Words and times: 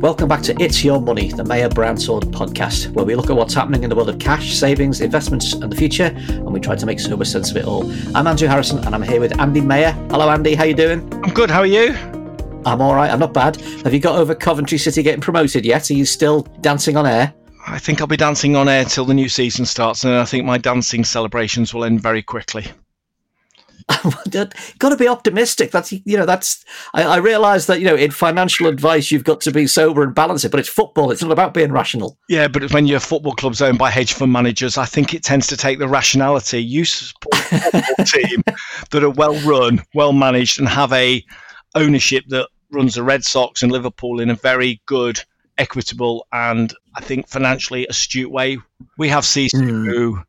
Welcome 0.00 0.28
back 0.28 0.40
to 0.44 0.56
It's 0.58 0.82
Your 0.82 0.98
Money, 0.98 1.30
the 1.30 1.44
Maher 1.44 1.68
Brownsword 1.68 2.22
podcast, 2.32 2.90
where 2.92 3.04
we 3.04 3.14
look 3.14 3.28
at 3.28 3.36
what's 3.36 3.52
happening 3.52 3.82
in 3.82 3.90
the 3.90 3.94
world 3.94 4.08
of 4.08 4.18
cash, 4.18 4.54
savings, 4.54 5.02
investments, 5.02 5.52
and 5.52 5.70
the 5.70 5.76
future, 5.76 6.14
and 6.16 6.50
we 6.50 6.58
try 6.58 6.74
to 6.74 6.86
make 6.86 6.98
sober 6.98 7.26
sense 7.26 7.50
of 7.50 7.58
it 7.58 7.66
all. 7.66 7.82
I'm 8.16 8.26
Andrew 8.26 8.48
Harrison, 8.48 8.78
and 8.78 8.94
I'm 8.94 9.02
here 9.02 9.20
with 9.20 9.38
Andy 9.38 9.60
Maher. 9.60 9.92
Hello, 10.08 10.30
Andy. 10.30 10.54
How 10.54 10.62
are 10.62 10.68
you 10.68 10.74
doing? 10.74 11.06
I'm 11.22 11.34
good. 11.34 11.50
How 11.50 11.58
are 11.58 11.66
you? 11.66 11.92
I'm 12.64 12.80
all 12.80 12.94
right. 12.94 13.10
I'm 13.10 13.18
not 13.18 13.34
bad. 13.34 13.56
Have 13.56 13.92
you 13.92 14.00
got 14.00 14.18
over 14.18 14.34
Coventry 14.34 14.78
City 14.78 15.02
getting 15.02 15.20
promoted 15.20 15.66
yet? 15.66 15.90
Are 15.90 15.94
you 15.94 16.06
still 16.06 16.44
dancing 16.62 16.96
on 16.96 17.04
air? 17.04 17.34
I 17.66 17.78
think 17.78 18.00
I'll 18.00 18.06
be 18.06 18.16
dancing 18.16 18.56
on 18.56 18.70
air 18.70 18.86
till 18.86 19.04
the 19.04 19.12
new 19.12 19.28
season 19.28 19.66
starts, 19.66 20.04
and 20.04 20.14
I 20.14 20.24
think 20.24 20.46
my 20.46 20.56
dancing 20.56 21.04
celebrations 21.04 21.74
will 21.74 21.84
end 21.84 22.00
very 22.00 22.22
quickly. 22.22 22.64
got 24.78 24.88
to 24.90 24.96
be 24.96 25.08
optimistic. 25.08 25.70
That's 25.70 25.92
you 25.92 26.16
know 26.16 26.26
that's 26.26 26.64
I, 26.94 27.02
I 27.02 27.16
realise 27.16 27.66
that 27.66 27.80
you 27.80 27.86
know 27.86 27.96
in 27.96 28.10
financial 28.10 28.66
advice 28.66 29.10
you've 29.10 29.24
got 29.24 29.40
to 29.42 29.52
be 29.52 29.66
sober 29.66 30.02
and 30.02 30.14
balance 30.14 30.44
it, 30.44 30.50
but 30.50 30.60
it's 30.60 30.68
football. 30.68 31.10
It's 31.10 31.22
not 31.22 31.32
about 31.32 31.54
being 31.54 31.72
rational. 31.72 32.18
Yeah, 32.28 32.48
but 32.48 32.72
when 32.72 32.86
your 32.86 33.00
football 33.00 33.34
club's 33.34 33.62
owned 33.62 33.78
by 33.78 33.90
hedge 33.90 34.12
fund 34.12 34.32
managers, 34.32 34.78
I 34.78 34.84
think 34.84 35.14
it 35.14 35.22
tends 35.22 35.46
to 35.48 35.56
take 35.56 35.78
the 35.78 35.88
rationality. 35.88 36.62
You 36.62 36.84
support 36.84 37.52
a 37.98 38.04
team 38.04 38.42
that 38.90 39.02
are 39.02 39.10
well 39.10 39.34
run, 39.40 39.82
well 39.94 40.12
managed, 40.12 40.60
and 40.60 40.68
have 40.68 40.92
a 40.92 41.24
ownership 41.74 42.24
that 42.28 42.48
runs 42.70 42.94
the 42.94 43.02
Red 43.02 43.24
Sox 43.24 43.62
and 43.62 43.72
Liverpool 43.72 44.20
in 44.20 44.30
a 44.30 44.34
very 44.34 44.80
good, 44.86 45.20
equitable, 45.58 46.26
and 46.32 46.72
I 46.94 47.00
think 47.00 47.28
financially 47.28 47.86
astute 47.88 48.30
way. 48.30 48.58
We 48.98 49.08
have 49.08 49.24
CC 49.24 49.54
mm. 49.54 49.86
who 49.86 50.22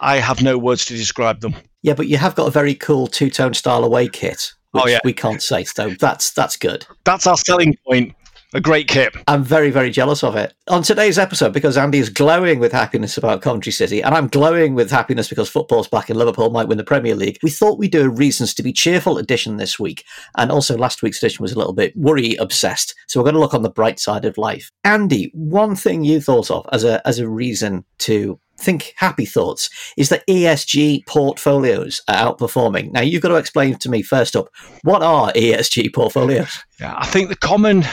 I 0.00 0.16
have 0.16 0.42
no 0.42 0.58
words 0.58 0.84
to 0.86 0.96
describe 0.96 1.40
them. 1.40 1.54
Yeah, 1.82 1.94
but 1.94 2.08
you 2.08 2.16
have 2.16 2.34
got 2.34 2.48
a 2.48 2.50
very 2.50 2.74
cool 2.74 3.06
two 3.06 3.30
tone 3.30 3.54
style 3.54 3.84
away 3.84 4.08
kit. 4.08 4.52
oh 4.74 4.86
yeah, 4.86 4.98
we 5.04 5.12
can't 5.12 5.42
say 5.42 5.64
so. 5.64 5.90
That's 5.90 6.32
that's 6.32 6.56
good. 6.56 6.86
That's 7.04 7.26
our 7.26 7.36
selling 7.36 7.76
point. 7.86 8.14
A 8.52 8.60
great 8.60 8.88
kit. 8.88 9.14
I'm 9.28 9.44
very, 9.44 9.70
very 9.70 9.92
jealous 9.92 10.24
of 10.24 10.34
it. 10.34 10.54
On 10.66 10.82
today's 10.82 11.20
episode, 11.20 11.52
because 11.52 11.76
Andy 11.76 11.98
is 11.98 12.08
glowing 12.08 12.58
with 12.58 12.72
happiness 12.72 13.16
about 13.16 13.42
Coventry 13.42 13.70
City, 13.70 14.02
and 14.02 14.12
I'm 14.12 14.26
glowing 14.26 14.74
with 14.74 14.90
happiness 14.90 15.28
because 15.28 15.48
football's 15.48 15.86
back 15.86 16.10
and 16.10 16.18
Liverpool 16.18 16.50
might 16.50 16.66
win 16.66 16.76
the 16.76 16.82
Premier 16.82 17.14
League, 17.14 17.38
we 17.44 17.50
thought 17.50 17.78
we'd 17.78 17.92
do 17.92 18.04
a 18.04 18.08
Reasons 18.08 18.52
to 18.54 18.64
be 18.64 18.72
Cheerful 18.72 19.18
edition 19.18 19.56
this 19.56 19.78
week. 19.78 20.04
And 20.36 20.50
also, 20.50 20.76
last 20.76 21.00
week's 21.00 21.22
edition 21.22 21.44
was 21.44 21.52
a 21.52 21.58
little 21.58 21.72
bit 21.72 21.96
worry 21.96 22.34
obsessed. 22.36 22.92
So 23.06 23.20
we're 23.20 23.24
going 23.24 23.34
to 23.34 23.40
look 23.40 23.54
on 23.54 23.62
the 23.62 23.70
bright 23.70 24.00
side 24.00 24.24
of 24.24 24.36
life. 24.36 24.72
Andy, 24.82 25.30
one 25.32 25.76
thing 25.76 26.02
you 26.02 26.20
thought 26.20 26.50
of 26.50 26.66
as 26.72 26.82
a, 26.82 27.06
as 27.06 27.20
a 27.20 27.28
reason 27.28 27.84
to 27.98 28.40
think 28.58 28.94
happy 28.96 29.26
thoughts 29.26 29.70
is 29.96 30.08
that 30.08 30.26
ESG 30.26 31.06
portfolios 31.06 32.02
are 32.08 32.16
outperforming. 32.16 32.90
Now, 32.90 33.00
you've 33.00 33.22
got 33.22 33.28
to 33.28 33.36
explain 33.36 33.76
to 33.78 33.88
me 33.88 34.02
first 34.02 34.34
up 34.34 34.48
what 34.82 35.04
are 35.04 35.30
ESG 35.34 35.94
portfolios? 35.94 36.64
Yeah, 36.80 36.96
I 36.98 37.06
think 37.06 37.28
the 37.28 37.36
common 37.36 37.84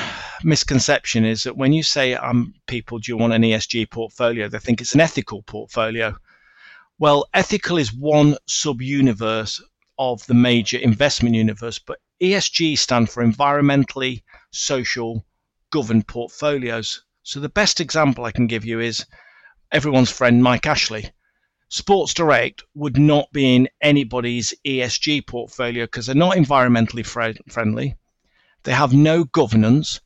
misconception 0.43 1.25
is 1.25 1.43
that 1.43 1.57
when 1.57 1.73
you 1.73 1.83
say, 1.83 2.13
um, 2.13 2.53
people, 2.67 2.99
do 2.99 3.11
you 3.11 3.17
want 3.17 3.33
an 3.33 3.41
ESG 3.41 3.89
portfolio? 3.89 4.47
They 4.47 4.59
think 4.59 4.81
it's 4.81 4.93
an 4.93 5.01
ethical 5.01 5.43
portfolio. 5.43 6.17
Well, 6.99 7.27
ethical 7.33 7.77
is 7.77 7.93
one 7.93 8.37
sub 8.47 8.81
universe 8.81 9.61
of 9.99 10.25
the 10.27 10.33
major 10.33 10.77
investment 10.77 11.35
universe, 11.35 11.79
but 11.79 11.99
ESG 12.21 12.77
stand 12.77 13.09
for 13.09 13.23
environmentally, 13.23 14.23
social, 14.51 15.25
governed 15.69 16.07
portfolios. 16.07 17.03
So 17.23 17.39
the 17.39 17.49
best 17.49 17.79
example 17.79 18.25
I 18.25 18.31
can 18.31 18.47
give 18.47 18.65
you 18.65 18.79
is 18.79 19.05
everyone's 19.71 20.11
friend 20.11 20.41
Mike 20.41 20.65
Ashley. 20.65 21.11
Sports 21.69 22.13
Direct 22.13 22.63
would 22.73 22.97
not 22.97 23.31
be 23.33 23.55
in 23.55 23.67
anybody's 23.81 24.53
ESG 24.65 25.27
portfolio 25.27 25.83
because 25.85 26.05
they're 26.05 26.15
not 26.15 26.37
environmentally 26.37 27.05
friendly. 27.05 27.95
They 28.63 28.71
have 28.71 28.93
no 28.93 29.25
governance 29.25 29.99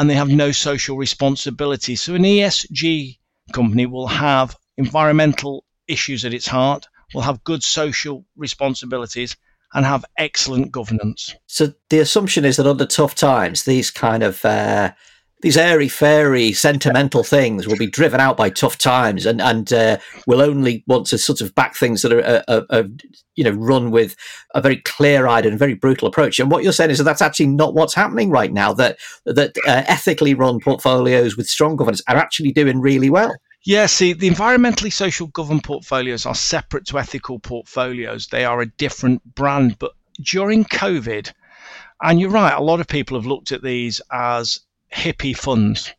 and 0.00 0.08
they 0.08 0.14
have 0.14 0.30
no 0.30 0.50
social 0.50 0.96
responsibility. 0.96 1.94
So, 1.94 2.14
an 2.14 2.22
ESG 2.22 3.18
company 3.52 3.84
will 3.84 4.06
have 4.06 4.56
environmental 4.78 5.66
issues 5.88 6.24
at 6.24 6.32
its 6.32 6.46
heart, 6.46 6.88
will 7.12 7.20
have 7.20 7.44
good 7.44 7.62
social 7.62 8.24
responsibilities, 8.34 9.36
and 9.74 9.84
have 9.84 10.06
excellent 10.16 10.72
governance. 10.72 11.34
So, 11.48 11.74
the 11.90 11.98
assumption 11.98 12.46
is 12.46 12.56
that 12.56 12.66
under 12.66 12.86
tough 12.86 13.14
times, 13.14 13.64
these 13.64 13.90
kind 13.90 14.22
of 14.22 14.42
uh, 14.42 14.92
these 15.42 15.56
airy 15.56 15.88
fairy 15.88 16.52
sentimental 16.52 17.24
things 17.24 17.66
will 17.66 17.76
be 17.76 17.86
driven 17.86 18.20
out 18.20 18.36
by 18.36 18.50
tough 18.50 18.78
times 18.78 19.26
and 19.26 19.40
and 19.40 19.72
uh, 19.72 19.96
will 20.26 20.40
only 20.42 20.84
want 20.86 21.06
to 21.06 21.18
sort 21.18 21.40
of 21.40 21.54
back 21.54 21.74
things 21.74 22.02
that 22.02 22.12
are, 22.12 22.20
are, 22.20 22.44
uh, 22.48 22.62
are, 22.70 22.78
uh, 22.80 22.82
you 23.36 23.44
know 23.44 23.52
run 23.52 23.90
with 23.90 24.16
a 24.54 24.60
very 24.60 24.76
clear-eyed 24.76 25.46
and 25.46 25.58
very 25.58 25.74
brutal 25.74 26.08
approach 26.08 26.38
and 26.38 26.50
what 26.50 26.62
you're 26.62 26.72
saying 26.72 26.90
is 26.90 26.98
that 26.98 27.04
that's 27.04 27.22
actually 27.22 27.46
not 27.46 27.74
what's 27.74 27.94
happening 27.94 28.30
right 28.30 28.52
now 28.52 28.72
that 28.72 28.98
that 29.24 29.56
uh, 29.66 29.82
ethically 29.86 30.34
run 30.34 30.60
portfolios 30.60 31.36
with 31.36 31.48
strong 31.48 31.76
governance 31.76 32.02
are 32.08 32.16
actually 32.16 32.52
doing 32.52 32.80
really 32.80 33.10
well 33.10 33.32
yeah, 33.62 33.84
see, 33.86 34.14
the 34.14 34.30
environmentally 34.30 34.90
social 34.90 35.26
governed 35.26 35.64
portfolios 35.64 36.24
are 36.24 36.34
separate 36.34 36.86
to 36.86 36.98
ethical 36.98 37.38
portfolios. 37.38 38.28
They 38.28 38.46
are 38.46 38.62
a 38.62 38.66
different 38.66 39.22
brand. 39.34 39.78
But 39.78 39.92
during 40.22 40.64
COVID, 40.64 41.30
and 42.02 42.18
you're 42.18 42.30
right, 42.30 42.54
a 42.54 42.62
lot 42.62 42.80
of 42.80 42.88
people 42.88 43.18
have 43.18 43.26
looked 43.26 43.52
at 43.52 43.62
these 43.62 44.00
as 44.10 44.60
hippie 44.92 45.36
funds. 45.36 45.92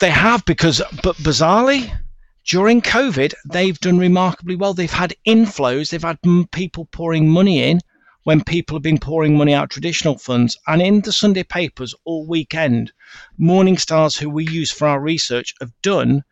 they 0.00 0.10
have 0.10 0.44
because, 0.44 0.82
but 1.02 1.16
bizarrely, 1.16 1.98
during 2.44 2.82
COVID, 2.82 3.34
they've 3.44 3.78
done 3.78 3.98
remarkably 3.98 4.56
well. 4.56 4.74
They've 4.74 4.90
had 4.90 5.14
inflows. 5.26 5.90
They've 5.90 6.02
had 6.02 6.18
people 6.50 6.86
pouring 6.86 7.28
money 7.28 7.62
in 7.62 7.80
when 8.24 8.42
people 8.42 8.76
have 8.76 8.82
been 8.82 8.98
pouring 8.98 9.36
money 9.36 9.54
out 9.54 9.70
traditional 9.70 10.18
funds. 10.18 10.56
And 10.66 10.82
in 10.82 11.00
the 11.00 11.12
Sunday 11.12 11.44
papers 11.44 11.94
all 12.04 12.26
weekend, 12.26 12.92
Morningstars, 13.38 14.18
who 14.18 14.28
we 14.30 14.48
use 14.48 14.70
for 14.70 14.88
our 14.88 15.00
research, 15.00 15.54
have 15.60 15.72
done 15.82 16.24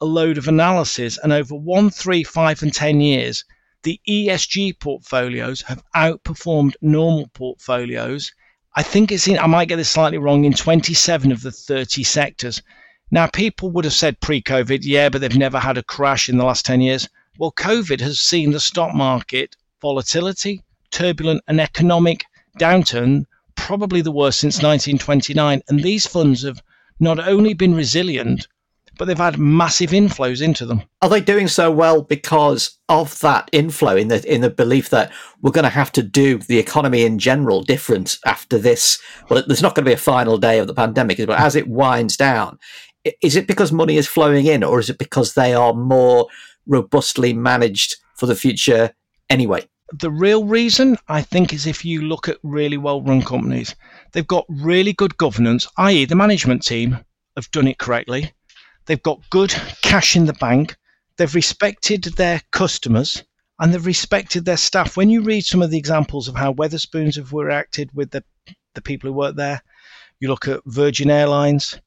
a 0.00 0.04
load 0.04 0.38
of 0.38 0.48
analysis. 0.48 1.18
And 1.22 1.32
over 1.32 1.54
one, 1.54 1.90
three, 1.90 2.22
five, 2.22 2.62
and 2.62 2.72
10 2.72 3.00
years, 3.00 3.44
the 3.82 4.00
ESG 4.08 4.78
portfolios 4.80 5.62
have 5.62 5.82
outperformed 5.94 6.74
normal 6.80 7.28
portfolios 7.28 8.32
I 8.74 8.82
think 8.82 9.10
it's 9.10 9.26
in, 9.26 9.38
I 9.38 9.46
might 9.46 9.68
get 9.68 9.76
this 9.76 9.88
slightly 9.88 10.18
wrong, 10.18 10.44
in 10.44 10.52
27 10.52 11.32
of 11.32 11.42
the 11.42 11.50
30 11.50 12.04
sectors. 12.04 12.62
Now, 13.10 13.26
people 13.26 13.70
would 13.70 13.84
have 13.84 13.94
said 13.94 14.20
pre 14.20 14.42
COVID, 14.42 14.80
yeah, 14.82 15.08
but 15.08 15.20
they've 15.20 15.36
never 15.36 15.58
had 15.58 15.78
a 15.78 15.82
crash 15.82 16.28
in 16.28 16.36
the 16.36 16.44
last 16.44 16.66
10 16.66 16.80
years. 16.80 17.08
Well, 17.38 17.52
COVID 17.52 18.00
has 18.00 18.20
seen 18.20 18.50
the 18.50 18.60
stock 18.60 18.94
market 18.94 19.56
volatility, 19.80 20.62
turbulent, 20.90 21.42
and 21.48 21.60
economic 21.60 22.24
downturn, 22.58 23.24
probably 23.54 24.00
the 24.02 24.12
worst 24.12 24.40
since 24.40 24.56
1929. 24.56 25.62
And 25.68 25.82
these 25.82 26.06
funds 26.06 26.42
have 26.42 26.62
not 27.00 27.18
only 27.18 27.54
been 27.54 27.74
resilient, 27.74 28.48
but 28.98 29.06
they've 29.06 29.16
had 29.16 29.38
massive 29.38 29.90
inflows 29.90 30.42
into 30.42 30.66
them. 30.66 30.82
Are 31.00 31.08
they 31.08 31.20
doing 31.20 31.48
so 31.48 31.70
well 31.70 32.02
because 32.02 32.78
of 32.88 33.18
that 33.20 33.48
inflow 33.52 33.96
in 33.96 34.08
the 34.08 34.32
in 34.32 34.40
the 34.40 34.50
belief 34.50 34.90
that 34.90 35.10
we're 35.40 35.52
going 35.52 35.64
to 35.64 35.70
have 35.70 35.92
to 35.92 36.02
do 36.02 36.38
the 36.38 36.58
economy 36.58 37.04
in 37.04 37.18
general 37.18 37.62
different 37.62 38.18
after 38.26 38.58
this? 38.58 39.00
Well, 39.30 39.42
there's 39.46 39.62
not 39.62 39.74
going 39.74 39.84
to 39.84 39.90
be 39.90 39.94
a 39.94 39.96
final 39.96 40.36
day 40.36 40.58
of 40.58 40.66
the 40.66 40.74
pandemic, 40.74 41.18
but 41.18 41.40
as 41.40 41.56
it 41.56 41.68
winds 41.68 42.16
down, 42.16 42.58
is 43.22 43.36
it 43.36 43.46
because 43.46 43.72
money 43.72 43.96
is 43.96 44.08
flowing 44.08 44.46
in, 44.46 44.62
or 44.64 44.80
is 44.80 44.90
it 44.90 44.98
because 44.98 45.34
they 45.34 45.54
are 45.54 45.72
more 45.72 46.26
robustly 46.66 47.32
managed 47.32 47.96
for 48.16 48.26
the 48.26 48.36
future 48.36 48.92
anyway? 49.30 49.66
The 50.00 50.10
real 50.10 50.44
reason, 50.44 50.98
I 51.08 51.22
think, 51.22 51.54
is 51.54 51.66
if 51.66 51.82
you 51.82 52.02
look 52.02 52.28
at 52.28 52.36
really 52.42 52.76
well 52.76 53.00
run 53.00 53.22
companies, 53.22 53.74
they've 54.12 54.26
got 54.26 54.44
really 54.48 54.92
good 54.92 55.16
governance, 55.16 55.66
i.e., 55.78 56.04
the 56.04 56.14
management 56.14 56.62
team 56.62 56.98
have 57.36 57.50
done 57.52 57.68
it 57.68 57.78
correctly 57.78 58.32
They've 58.88 59.02
got 59.02 59.28
good 59.28 59.50
cash 59.82 60.16
in 60.16 60.24
the 60.24 60.32
bank. 60.32 60.74
They've 61.18 61.34
respected 61.34 62.04
their 62.04 62.40
customers 62.52 63.22
and 63.60 63.72
they've 63.72 63.84
respected 63.84 64.46
their 64.46 64.56
staff. 64.56 64.96
When 64.96 65.10
you 65.10 65.20
read 65.20 65.44
some 65.44 65.60
of 65.60 65.70
the 65.70 65.76
examples 65.76 66.26
of 66.26 66.34
how 66.34 66.54
Wetherspoons 66.54 67.16
have 67.16 67.34
reacted 67.34 67.90
with 67.92 68.10
the, 68.12 68.24
the 68.72 68.80
people 68.80 69.10
who 69.10 69.14
work 69.14 69.36
there, 69.36 69.62
you 70.20 70.28
look 70.28 70.48
at 70.48 70.62
Virgin 70.64 71.10
Airlines, 71.10 71.78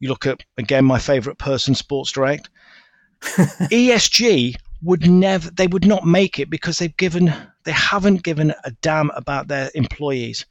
you 0.00 0.08
look 0.08 0.26
at, 0.26 0.42
again, 0.56 0.84
my 0.84 0.98
favorite 0.98 1.38
person, 1.38 1.76
Sports 1.76 2.10
Direct. 2.10 2.50
ESG 3.22 4.56
would 4.82 5.08
never, 5.08 5.52
they 5.52 5.68
would 5.68 5.86
not 5.86 6.06
make 6.06 6.40
it 6.40 6.50
because 6.50 6.78
they've 6.78 6.96
given, 6.96 7.32
they 7.66 7.72
haven't 7.72 8.24
given 8.24 8.52
a 8.64 8.72
damn 8.82 9.10
about 9.10 9.46
their 9.46 9.70
employees. 9.76 10.44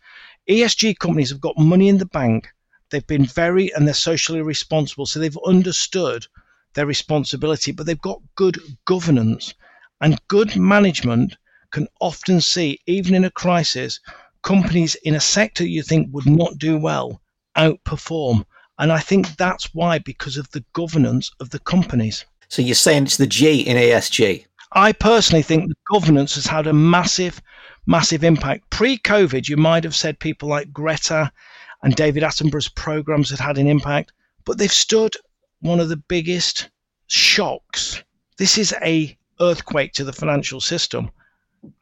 ESG 0.49 0.99
companies 0.99 1.31
have 1.31 1.41
got 1.41 1.57
money 1.57 1.89
in 1.89 1.97
the 1.97 2.05
bank 2.05 2.47
They've 2.89 3.05
been 3.05 3.25
very 3.25 3.73
and 3.73 3.85
they're 3.85 3.93
socially 3.93 4.41
responsible. 4.41 5.05
So 5.05 5.19
they've 5.19 5.37
understood 5.45 6.25
their 6.73 6.85
responsibility, 6.85 7.71
but 7.71 7.85
they've 7.85 8.01
got 8.01 8.21
good 8.35 8.59
governance 8.85 9.53
and 9.99 10.19
good 10.27 10.55
management 10.55 11.37
can 11.71 11.87
often 11.99 12.39
see, 12.39 12.79
even 12.85 13.15
in 13.15 13.25
a 13.25 13.31
crisis, 13.31 13.99
companies 14.43 14.95
in 15.03 15.15
a 15.15 15.19
sector 15.19 15.65
you 15.65 15.83
think 15.83 16.07
would 16.11 16.27
not 16.27 16.57
do 16.57 16.77
well 16.77 17.21
outperform. 17.57 18.45
And 18.79 18.91
I 18.91 18.99
think 18.99 19.35
that's 19.35 19.73
why, 19.73 19.97
because 19.99 20.37
of 20.37 20.49
the 20.51 20.63
governance 20.73 21.31
of 21.39 21.49
the 21.49 21.59
companies. 21.59 22.25
So 22.47 22.61
you're 22.61 22.75
saying 22.75 23.03
it's 23.03 23.17
the 23.17 23.27
G 23.27 23.61
in 23.61 23.75
ASG? 23.75 24.45
I 24.73 24.91
personally 24.91 25.41
think 25.41 25.67
the 25.67 25.75
governance 25.91 26.35
has 26.35 26.45
had 26.45 26.67
a 26.67 26.73
massive, 26.73 27.41
massive 27.87 28.23
impact. 28.23 28.69
Pre 28.69 28.97
COVID, 28.97 29.49
you 29.49 29.57
might 29.57 29.83
have 29.83 29.95
said 29.95 30.19
people 30.19 30.47
like 30.49 30.71
Greta 30.71 31.31
and 31.83 31.95
David 31.95 32.23
Attenborough's 32.23 32.69
programs 32.69 33.29
had 33.29 33.39
had 33.39 33.57
an 33.57 33.67
impact, 33.67 34.11
but 34.45 34.57
they've 34.57 34.71
stood 34.71 35.15
one 35.61 35.79
of 35.79 35.89
the 35.89 35.97
biggest 35.97 36.69
shocks. 37.07 38.03
This 38.37 38.57
is 38.57 38.73
a 38.83 39.17
earthquake 39.39 39.93
to 39.93 40.03
the 40.03 40.13
financial 40.13 40.61
system, 40.61 41.11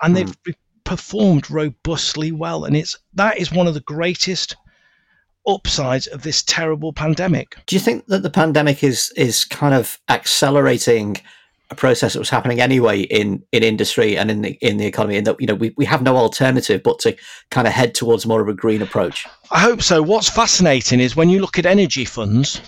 and 0.01 0.15
they've 0.15 0.41
mm. 0.43 0.55
performed 0.83 1.49
robustly 1.49 2.31
well. 2.31 2.65
And 2.65 2.75
it's 2.75 2.97
that 3.13 3.37
is 3.37 3.51
one 3.51 3.67
of 3.67 3.73
the 3.73 3.81
greatest 3.81 4.55
upsides 5.47 6.07
of 6.07 6.23
this 6.23 6.43
terrible 6.43 6.91
pandemic. 6.91 7.55
Do 7.65 7.75
you 7.75 7.79
think 7.79 8.07
that 8.07 8.23
the 8.23 8.29
pandemic 8.29 8.83
is 8.83 9.11
is 9.15 9.45
kind 9.45 9.73
of 9.73 9.99
accelerating 10.09 11.17
a 11.71 11.75
process 11.75 12.13
that 12.13 12.19
was 12.19 12.29
happening 12.29 12.61
anyway 12.61 13.01
in 13.01 13.43
in 13.51 13.63
industry 13.63 14.17
and 14.17 14.29
in 14.29 14.41
the 14.41 14.51
in 14.61 14.77
the 14.77 14.85
economy 14.85 15.17
and 15.17 15.25
that 15.25 15.39
you 15.39 15.47
know 15.47 15.55
we, 15.55 15.73
we 15.77 15.85
have 15.85 16.01
no 16.01 16.15
alternative 16.15 16.81
but 16.83 16.99
to 16.99 17.15
kind 17.49 17.67
of 17.67 17.73
head 17.73 17.95
towards 17.95 18.25
more 18.25 18.41
of 18.41 18.47
a 18.47 18.53
green 18.53 18.81
approach. 18.81 19.25
I 19.51 19.59
hope 19.59 19.81
so. 19.81 20.01
What's 20.01 20.29
fascinating 20.29 20.99
is 20.99 21.15
when 21.15 21.29
you 21.29 21.39
look 21.39 21.57
at 21.57 21.65
energy 21.65 22.05
funds 22.05 22.61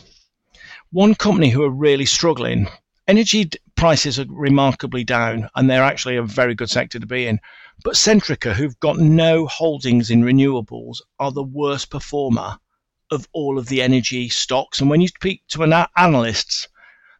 one 0.91 1.13
company 1.15 1.49
who 1.49 1.63
are 1.63 1.69
really 1.69 2.05
struggling 2.05 2.67
energy 3.07 3.49
prices 3.75 4.19
are 4.19 4.25
remarkably 4.29 5.03
down 5.03 5.49
and 5.55 5.69
they're 5.69 5.83
actually 5.83 6.15
a 6.15 6.23
very 6.23 6.55
good 6.55 6.69
sector 6.69 6.97
to 6.97 7.05
be 7.05 7.27
in 7.27 7.39
but 7.83 7.95
centrica 7.95 8.53
who've 8.53 8.79
got 8.79 8.97
no 8.97 9.45
holdings 9.47 10.09
in 10.09 10.23
renewables 10.23 11.01
are 11.19 11.31
the 11.31 11.43
worst 11.43 11.89
performer 11.89 12.57
of 13.11 13.27
all 13.31 13.57
of 13.57 13.67
the 13.67 13.81
energy 13.81 14.27
stocks. 14.27 14.81
And 14.81 14.89
when 14.89 14.99
you 14.99 15.07
speak 15.07 15.43
to 15.49 15.63
an 15.63 15.85
analysts 15.95 16.67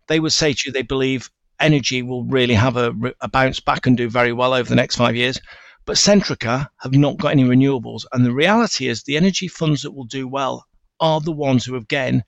they 0.08 0.20
would 0.20 0.34
say 0.34 0.54
to 0.54 0.64
you 0.66 0.72
they 0.72 0.82
believe 0.82 1.30
energy 1.60 2.02
will 2.02 2.24
really 2.26 2.54
have 2.54 2.78
a, 2.78 2.94
a 3.22 3.28
bounce 3.28 3.60
back 3.60 3.86
and 3.86 3.98
do 3.98 4.10
very 4.10 4.34
well 4.34 4.54
over 4.54 4.70
the 4.70 4.76
next 4.76 4.96
five 4.96 5.16
years. 5.16 5.40
But 5.86 5.96
Centrica 5.96 6.68
have 6.82 6.94
not 6.94 7.18
got 7.18 7.32
any 7.32 7.46
renewables. 7.46 8.06
And 8.12 8.26
the 8.26 8.34
reality 8.34 8.88
is 8.88 9.04
the 9.04 9.18
energy 9.18 9.48
funds 9.48 9.82
that 9.84 9.92
will 9.92 10.06
do 10.06 10.28
well 10.28 10.66
are 11.00 11.22
the 11.22 11.32
ones 11.32 11.66
who, 11.66 11.76
again, 11.76 12.24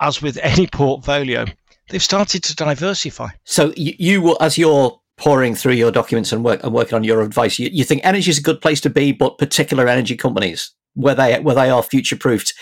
as 0.00 0.22
with 0.22 0.38
any 0.42 0.66
portfolio, 0.66 1.44
they've 1.90 2.02
started 2.02 2.42
to 2.44 2.56
diversify. 2.56 3.28
So 3.44 3.72
you, 3.76 3.92
you 3.98 4.22
will, 4.22 4.38
as 4.40 4.56
you're 4.56 4.98
pouring 5.16 5.54
through 5.54 5.74
your 5.74 5.92
documents 5.92 6.32
and 6.32 6.44
work 6.44 6.64
and 6.64 6.72
working 6.72 6.94
on 6.94 7.04
your 7.04 7.22
advice, 7.22 7.58
you, 7.58 7.68
you 7.72 7.84
think 7.84 8.00
energy 8.04 8.30
is 8.30 8.38
a 8.38 8.42
good 8.42 8.60
place 8.60 8.80
to 8.80 8.90
be, 8.90 9.12
but 9.12 9.38
particular 9.38 9.86
energy 9.86 10.16
companies 10.16 10.72
where 10.94 11.14
they 11.14 11.38
where 11.40 11.54
they 11.56 11.70
are 11.70 11.82
future 11.82 12.16
proofed 12.16 12.54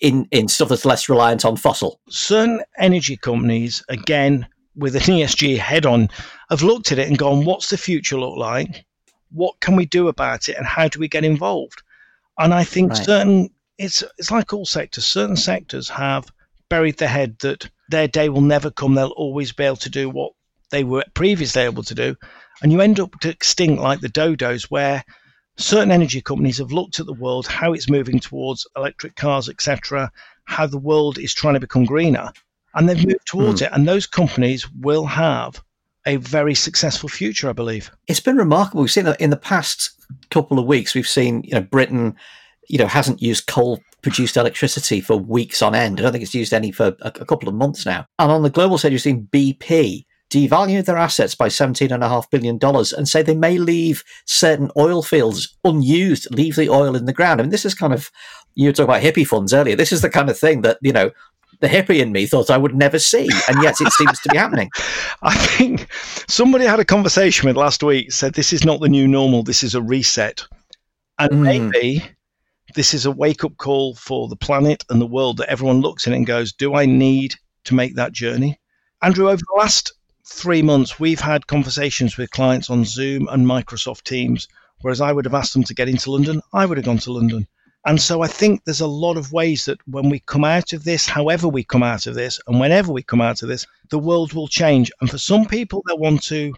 in 0.00 0.26
in 0.30 0.48
stuff 0.48 0.68
that's 0.68 0.84
less 0.84 1.08
reliant 1.08 1.44
on 1.44 1.56
fossil. 1.56 2.00
Certain 2.08 2.62
energy 2.78 3.16
companies, 3.16 3.84
again, 3.88 4.46
with 4.76 4.94
an 4.94 5.02
ESG 5.02 5.58
head 5.58 5.86
on 5.86 6.08
have 6.48 6.62
looked 6.62 6.92
at 6.92 6.98
it 6.98 7.08
and 7.08 7.18
gone, 7.18 7.44
what's 7.44 7.70
the 7.70 7.78
future 7.78 8.18
look 8.18 8.36
like? 8.36 8.84
What 9.32 9.60
can 9.60 9.76
we 9.76 9.86
do 9.86 10.08
about 10.08 10.48
it? 10.48 10.56
And 10.56 10.66
how 10.66 10.88
do 10.88 10.98
we 10.98 11.08
get 11.08 11.24
involved? 11.24 11.82
And 12.38 12.54
I 12.54 12.64
think 12.64 12.92
right. 12.92 13.04
certain, 13.04 13.50
it's, 13.78 14.02
it's 14.18 14.30
like 14.30 14.52
all 14.52 14.66
sectors, 14.66 15.04
certain 15.04 15.36
sectors 15.36 15.88
have 15.88 16.30
buried 16.68 16.98
their 16.98 17.08
head 17.08 17.36
that 17.40 17.68
their 17.90 18.08
day 18.08 18.28
will 18.28 18.40
never 18.40 18.70
come. 18.70 18.94
They'll 18.94 19.08
always 19.08 19.52
be 19.52 19.64
able 19.64 19.76
to 19.76 19.90
do 19.90 20.08
what 20.08 20.32
they 20.70 20.84
were 20.84 21.04
previously 21.14 21.62
able 21.62 21.82
to 21.82 21.94
do. 21.94 22.16
And 22.62 22.72
you 22.72 22.80
end 22.80 23.00
up 23.00 23.18
to 23.20 23.28
extinct 23.28 23.82
like 23.82 24.00
the 24.00 24.08
dodos, 24.08 24.64
where 24.64 25.04
certain 25.56 25.90
energy 25.90 26.20
companies 26.20 26.58
have 26.58 26.72
looked 26.72 27.00
at 27.00 27.06
the 27.06 27.12
world, 27.12 27.46
how 27.46 27.72
it's 27.72 27.90
moving 27.90 28.20
towards 28.20 28.66
electric 28.76 29.16
cars, 29.16 29.48
etc., 29.48 30.10
how 30.44 30.66
the 30.66 30.78
world 30.78 31.18
is 31.18 31.34
trying 31.34 31.54
to 31.54 31.60
become 31.60 31.84
greener, 31.84 32.30
and 32.74 32.88
they've 32.88 33.06
moved 33.06 33.26
towards 33.26 33.60
mm. 33.60 33.66
it. 33.66 33.72
And 33.72 33.86
those 33.86 34.06
companies 34.06 34.70
will 34.72 35.06
have 35.06 35.62
a 36.06 36.16
very 36.16 36.54
successful 36.54 37.08
future, 37.08 37.48
I 37.48 37.52
believe. 37.52 37.90
It's 38.08 38.20
been 38.20 38.36
remarkable. 38.36 38.82
We've 38.82 38.90
seen 38.90 39.04
that 39.04 39.20
in 39.20 39.30
the 39.30 39.36
past 39.36 39.90
couple 40.30 40.58
of 40.58 40.66
weeks. 40.66 40.94
We've 40.94 41.06
seen, 41.06 41.42
you 41.44 41.54
know, 41.54 41.62
Britain, 41.62 42.16
you 42.68 42.78
know, 42.78 42.86
hasn't 42.86 43.22
used 43.22 43.46
coal 43.46 43.80
produced 44.02 44.36
electricity 44.36 45.00
for 45.00 45.16
weeks 45.16 45.60
on 45.60 45.74
end. 45.74 45.98
I 45.98 46.02
don't 46.02 46.12
think 46.12 46.24
it's 46.24 46.34
used 46.34 46.54
any 46.54 46.72
for 46.72 46.96
a, 47.02 47.12
a 47.20 47.24
couple 47.26 47.48
of 47.48 47.54
months 47.54 47.84
now. 47.84 48.06
And 48.18 48.30
on 48.32 48.42
the 48.42 48.50
global 48.50 48.78
stage, 48.78 48.92
you've 48.92 49.02
seen 49.02 49.28
BP 49.30 50.06
devalue 50.30 50.84
their 50.84 50.96
assets 50.96 51.34
by 51.34 51.48
$17.5 51.48 52.30
billion 52.30 52.58
and 52.62 53.08
say 53.08 53.20
they 53.20 53.34
may 53.34 53.58
leave 53.58 54.04
certain 54.26 54.70
oil 54.76 55.02
fields 55.02 55.56
unused, 55.64 56.32
leave 56.34 56.56
the 56.56 56.68
oil 56.68 56.94
in 56.94 57.04
the 57.04 57.12
ground. 57.12 57.40
I 57.40 57.42
mean, 57.42 57.50
this 57.50 57.64
is 57.64 57.74
kind 57.74 57.92
of, 57.92 58.10
you 58.54 58.68
were 58.68 58.72
talking 58.72 58.84
about 58.84 59.02
hippie 59.02 59.26
funds 59.26 59.52
earlier. 59.52 59.76
This 59.76 59.92
is 59.92 60.02
the 60.02 60.10
kind 60.10 60.30
of 60.30 60.38
thing 60.38 60.62
that, 60.62 60.78
you 60.82 60.92
know, 60.92 61.10
the 61.60 61.68
hippie 61.68 62.00
in 62.00 62.12
me 62.12 62.26
thought 62.26 62.50
I 62.50 62.56
would 62.56 62.74
never 62.74 62.98
see, 62.98 63.28
and 63.48 63.62
yet 63.62 63.80
it 63.80 63.92
seems 63.92 64.18
to 64.20 64.28
be 64.30 64.38
happening. 64.38 64.70
I 65.22 65.34
think 65.34 65.92
somebody 66.28 66.64
had 66.64 66.80
a 66.80 66.84
conversation 66.84 67.46
with 67.46 67.56
last 67.56 67.82
week 67.82 68.12
said 68.12 68.34
this 68.34 68.52
is 68.52 68.64
not 68.64 68.80
the 68.80 68.88
new 68.88 69.06
normal, 69.06 69.42
this 69.42 69.62
is 69.62 69.74
a 69.74 69.82
reset, 69.82 70.44
and 71.18 71.30
mm. 71.30 71.42
maybe 71.42 72.04
this 72.74 72.94
is 72.94 73.04
a 73.04 73.10
wake 73.10 73.44
up 73.44 73.56
call 73.58 73.94
for 73.94 74.28
the 74.28 74.36
planet 74.36 74.84
and 74.88 75.00
the 75.00 75.06
world 75.06 75.36
that 75.36 75.50
everyone 75.50 75.80
looks 75.80 76.06
in 76.06 76.12
and 76.12 76.26
goes, 76.26 76.52
"Do 76.52 76.74
I 76.74 76.86
need 76.86 77.34
to 77.64 77.74
make 77.74 77.94
that 77.96 78.12
journey?" 78.12 78.58
Andrew, 79.02 79.28
over 79.28 79.36
the 79.36 79.58
last 79.58 79.92
three 80.26 80.62
months, 80.62 80.98
we've 80.98 81.20
had 81.20 81.46
conversations 81.46 82.16
with 82.16 82.30
clients 82.30 82.70
on 82.70 82.84
Zoom 82.84 83.28
and 83.30 83.46
Microsoft 83.46 84.04
Teams. 84.04 84.48
Whereas 84.82 85.02
I 85.02 85.12
would 85.12 85.26
have 85.26 85.34
asked 85.34 85.52
them 85.52 85.64
to 85.64 85.74
get 85.74 85.90
into 85.90 86.10
London, 86.10 86.40
I 86.54 86.64
would 86.64 86.78
have 86.78 86.86
gone 86.86 86.98
to 86.98 87.12
London. 87.12 87.46
And 87.86 88.00
so 88.00 88.22
I 88.22 88.26
think 88.26 88.64
there's 88.64 88.82
a 88.82 88.86
lot 88.86 89.16
of 89.16 89.32
ways 89.32 89.64
that 89.64 89.78
when 89.86 90.10
we 90.10 90.20
come 90.20 90.44
out 90.44 90.72
of 90.72 90.84
this, 90.84 91.06
however 91.06 91.48
we 91.48 91.64
come 91.64 91.82
out 91.82 92.06
of 92.06 92.14
this, 92.14 92.38
and 92.46 92.60
whenever 92.60 92.92
we 92.92 93.02
come 93.02 93.22
out 93.22 93.42
of 93.42 93.48
this, 93.48 93.66
the 93.88 93.98
world 93.98 94.32
will 94.34 94.48
change. 94.48 94.90
And 95.00 95.10
for 95.10 95.18
some 95.18 95.46
people, 95.46 95.82
they 95.88 95.94
want 95.94 96.22
to 96.24 96.54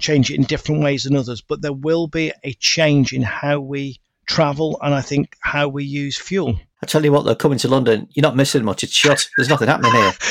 change 0.00 0.30
it 0.30 0.34
in 0.34 0.44
different 0.44 0.82
ways 0.82 1.04
than 1.04 1.16
others, 1.16 1.40
but 1.40 1.62
there 1.62 1.72
will 1.72 2.08
be 2.08 2.32
a 2.42 2.54
change 2.54 3.12
in 3.12 3.22
how 3.22 3.60
we 3.60 4.00
travel 4.26 4.78
and 4.82 4.94
I 4.94 5.00
think 5.00 5.36
how 5.40 5.68
we 5.68 5.84
use 5.84 6.18
fuel. 6.18 6.58
I 6.82 6.86
tell 6.86 7.04
you 7.04 7.12
what, 7.12 7.24
though, 7.24 7.34
coming 7.34 7.58
to 7.58 7.68
London, 7.68 8.08
you're 8.12 8.22
not 8.22 8.36
missing 8.36 8.64
much. 8.64 8.82
It's 8.82 8.92
shut. 8.92 9.28
There's 9.36 9.48
nothing 9.48 9.68
happening 9.68 9.92
here. 9.92 10.12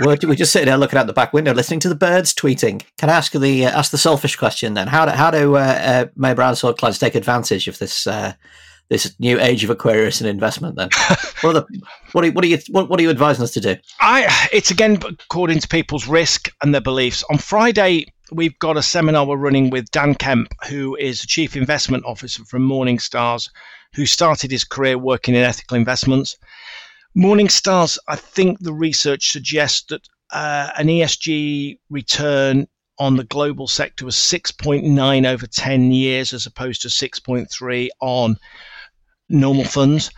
We're, 0.00 0.16
we're 0.22 0.34
just 0.34 0.52
sitting 0.52 0.68
there 0.68 0.78
looking 0.78 0.98
out 0.98 1.06
the 1.06 1.12
back 1.12 1.34
window, 1.34 1.52
listening 1.52 1.80
to 1.80 1.88
the 1.90 1.94
birds 1.94 2.32
tweeting. 2.32 2.82
Can 2.96 3.10
I 3.10 3.12
ask 3.12 3.30
the 3.32 3.66
uh, 3.66 3.78
ask 3.78 3.90
the 3.90 3.98
selfish 3.98 4.36
question 4.36 4.72
then? 4.72 4.86
How 4.86 5.04
do 5.04 5.10
how 5.10 5.30
do 5.30 5.56
uh, 5.56 5.58
uh, 5.58 6.06
Maher 6.16 6.34
Brownsword 6.34 6.78
clients 6.78 6.98
take 6.98 7.14
advantage 7.14 7.68
of 7.68 7.78
this 7.78 8.06
uh, 8.06 8.32
this 8.92 9.18
new 9.18 9.40
age 9.40 9.64
of 9.64 9.70
Aquarius 9.70 10.20
and 10.20 10.28
investment 10.28 10.76
then? 10.76 10.90
what, 11.40 11.56
are 11.56 11.60
the, 11.60 11.82
what, 12.12 12.24
are, 12.24 12.30
what, 12.30 12.44
are 12.44 12.48
you, 12.48 12.58
what, 12.70 12.88
what 12.88 13.00
are 13.00 13.02
you 13.02 13.10
advising 13.10 13.42
us 13.42 13.50
to 13.52 13.60
do? 13.60 13.76
I, 14.00 14.48
it's 14.52 14.70
again 14.70 14.98
according 15.02 15.60
to 15.60 15.68
people's 15.68 16.06
risk 16.06 16.50
and 16.62 16.74
their 16.74 16.82
beliefs. 16.82 17.24
On 17.30 17.38
Friday, 17.38 18.06
we've 18.30 18.58
got 18.58 18.76
a 18.76 18.82
seminar 18.82 19.26
we're 19.26 19.36
running 19.36 19.70
with 19.70 19.90
Dan 19.90 20.14
Kemp, 20.14 20.52
who 20.68 20.94
is 20.96 21.22
the 21.22 21.26
Chief 21.26 21.56
Investment 21.56 22.04
Officer 22.04 22.44
from 22.44 22.68
Morningstars, 22.68 23.48
who 23.94 24.04
started 24.04 24.50
his 24.50 24.64
career 24.64 24.98
working 24.98 25.34
in 25.34 25.42
ethical 25.42 25.76
investments. 25.76 26.36
Morningstars, 27.16 27.98
I 28.08 28.16
think 28.16 28.58
the 28.60 28.74
research 28.74 29.32
suggests 29.32 29.84
that 29.88 30.06
uh, 30.32 30.70
an 30.76 30.88
ESG 30.88 31.78
return 31.90 32.66
on 32.98 33.16
the 33.16 33.24
global 33.24 33.66
sector 33.66 34.04
was 34.04 34.16
6.9 34.16 35.26
over 35.26 35.46
10 35.46 35.92
years 35.92 36.32
as 36.32 36.46
opposed 36.46 36.82
to 36.82 36.88
6.3 36.88 37.88
on 38.00 38.36
normal 39.32 39.64
funds. 39.64 40.10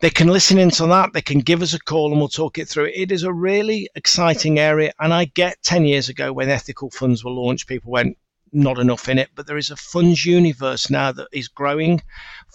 They 0.00 0.10
can 0.10 0.28
listen 0.28 0.58
into 0.58 0.86
that. 0.86 1.12
They 1.12 1.22
can 1.22 1.40
give 1.40 1.62
us 1.62 1.74
a 1.74 1.78
call 1.78 2.10
and 2.10 2.20
we'll 2.20 2.28
talk 2.28 2.58
it 2.58 2.68
through. 2.68 2.90
It 2.94 3.10
is 3.10 3.22
a 3.22 3.32
really 3.32 3.88
exciting 3.94 4.58
area. 4.58 4.92
And 4.98 5.12
I 5.12 5.26
get 5.26 5.62
10 5.62 5.84
years 5.84 6.08
ago 6.08 6.32
when 6.32 6.48
ethical 6.48 6.90
funds 6.90 7.24
were 7.24 7.30
launched, 7.30 7.66
people 7.66 7.92
went, 7.92 8.16
not 8.52 8.78
enough 8.78 9.08
in 9.08 9.18
it, 9.18 9.30
but 9.34 9.46
there 9.46 9.58
is 9.58 9.70
a 9.70 9.76
funds 9.76 10.24
universe 10.24 10.90
now 10.90 11.12
that 11.12 11.28
is 11.32 11.48
growing. 11.48 12.02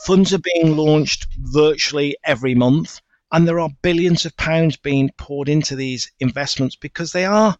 Funds 0.05 0.33
are 0.33 0.39
being 0.39 0.75
launched 0.75 1.27
virtually 1.37 2.17
every 2.23 2.55
month, 2.55 2.99
and 3.31 3.47
there 3.47 3.59
are 3.59 3.69
billions 3.81 4.25
of 4.25 4.35
pounds 4.37 4.75
being 4.75 5.09
poured 5.17 5.47
into 5.47 5.75
these 5.75 6.11
investments 6.19 6.75
because 6.75 7.11
they 7.11 7.25
are 7.25 7.57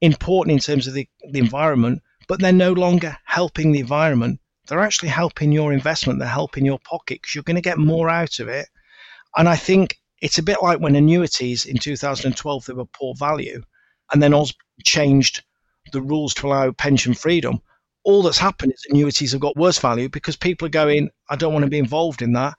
important 0.00 0.52
in 0.52 0.58
terms 0.58 0.86
of 0.86 0.94
the, 0.94 1.08
the 1.30 1.38
environment, 1.38 2.02
but 2.28 2.40
they're 2.40 2.52
no 2.52 2.72
longer 2.72 3.16
helping 3.24 3.72
the 3.72 3.80
environment 3.80 4.40
they're 4.66 4.80
actually 4.80 5.08
helping 5.08 5.52
your 5.52 5.72
investment. 5.72 6.18
They're 6.18 6.28
helping 6.28 6.64
your 6.64 6.78
pocket 6.78 7.20
because 7.20 7.34
you're 7.34 7.44
going 7.44 7.56
to 7.56 7.62
get 7.62 7.78
more 7.78 8.08
out 8.08 8.38
of 8.38 8.48
it. 8.48 8.68
And 9.36 9.48
I 9.48 9.56
think 9.56 9.96
it's 10.20 10.38
a 10.38 10.42
bit 10.42 10.62
like 10.62 10.78
when 10.78 10.94
annuities 10.94 11.66
in 11.66 11.78
2012 11.78 12.66
they 12.66 12.72
were 12.72 12.84
poor 12.86 13.14
value, 13.14 13.62
and 14.12 14.22
then 14.22 14.34
Oz 14.34 14.54
changed 14.84 15.42
the 15.92 16.00
rules 16.00 16.34
to 16.34 16.46
allow 16.46 16.70
pension 16.70 17.14
freedom. 17.14 17.60
All 18.04 18.22
that's 18.22 18.38
happened 18.38 18.72
is 18.72 18.86
annuities 18.88 19.32
have 19.32 19.40
got 19.40 19.56
worse 19.56 19.78
value 19.78 20.08
because 20.08 20.36
people 20.36 20.66
are 20.66 20.70
going, 20.70 21.10
I 21.28 21.36
don't 21.36 21.52
want 21.52 21.64
to 21.64 21.70
be 21.70 21.78
involved 21.78 22.22
in 22.22 22.32
that. 22.34 22.54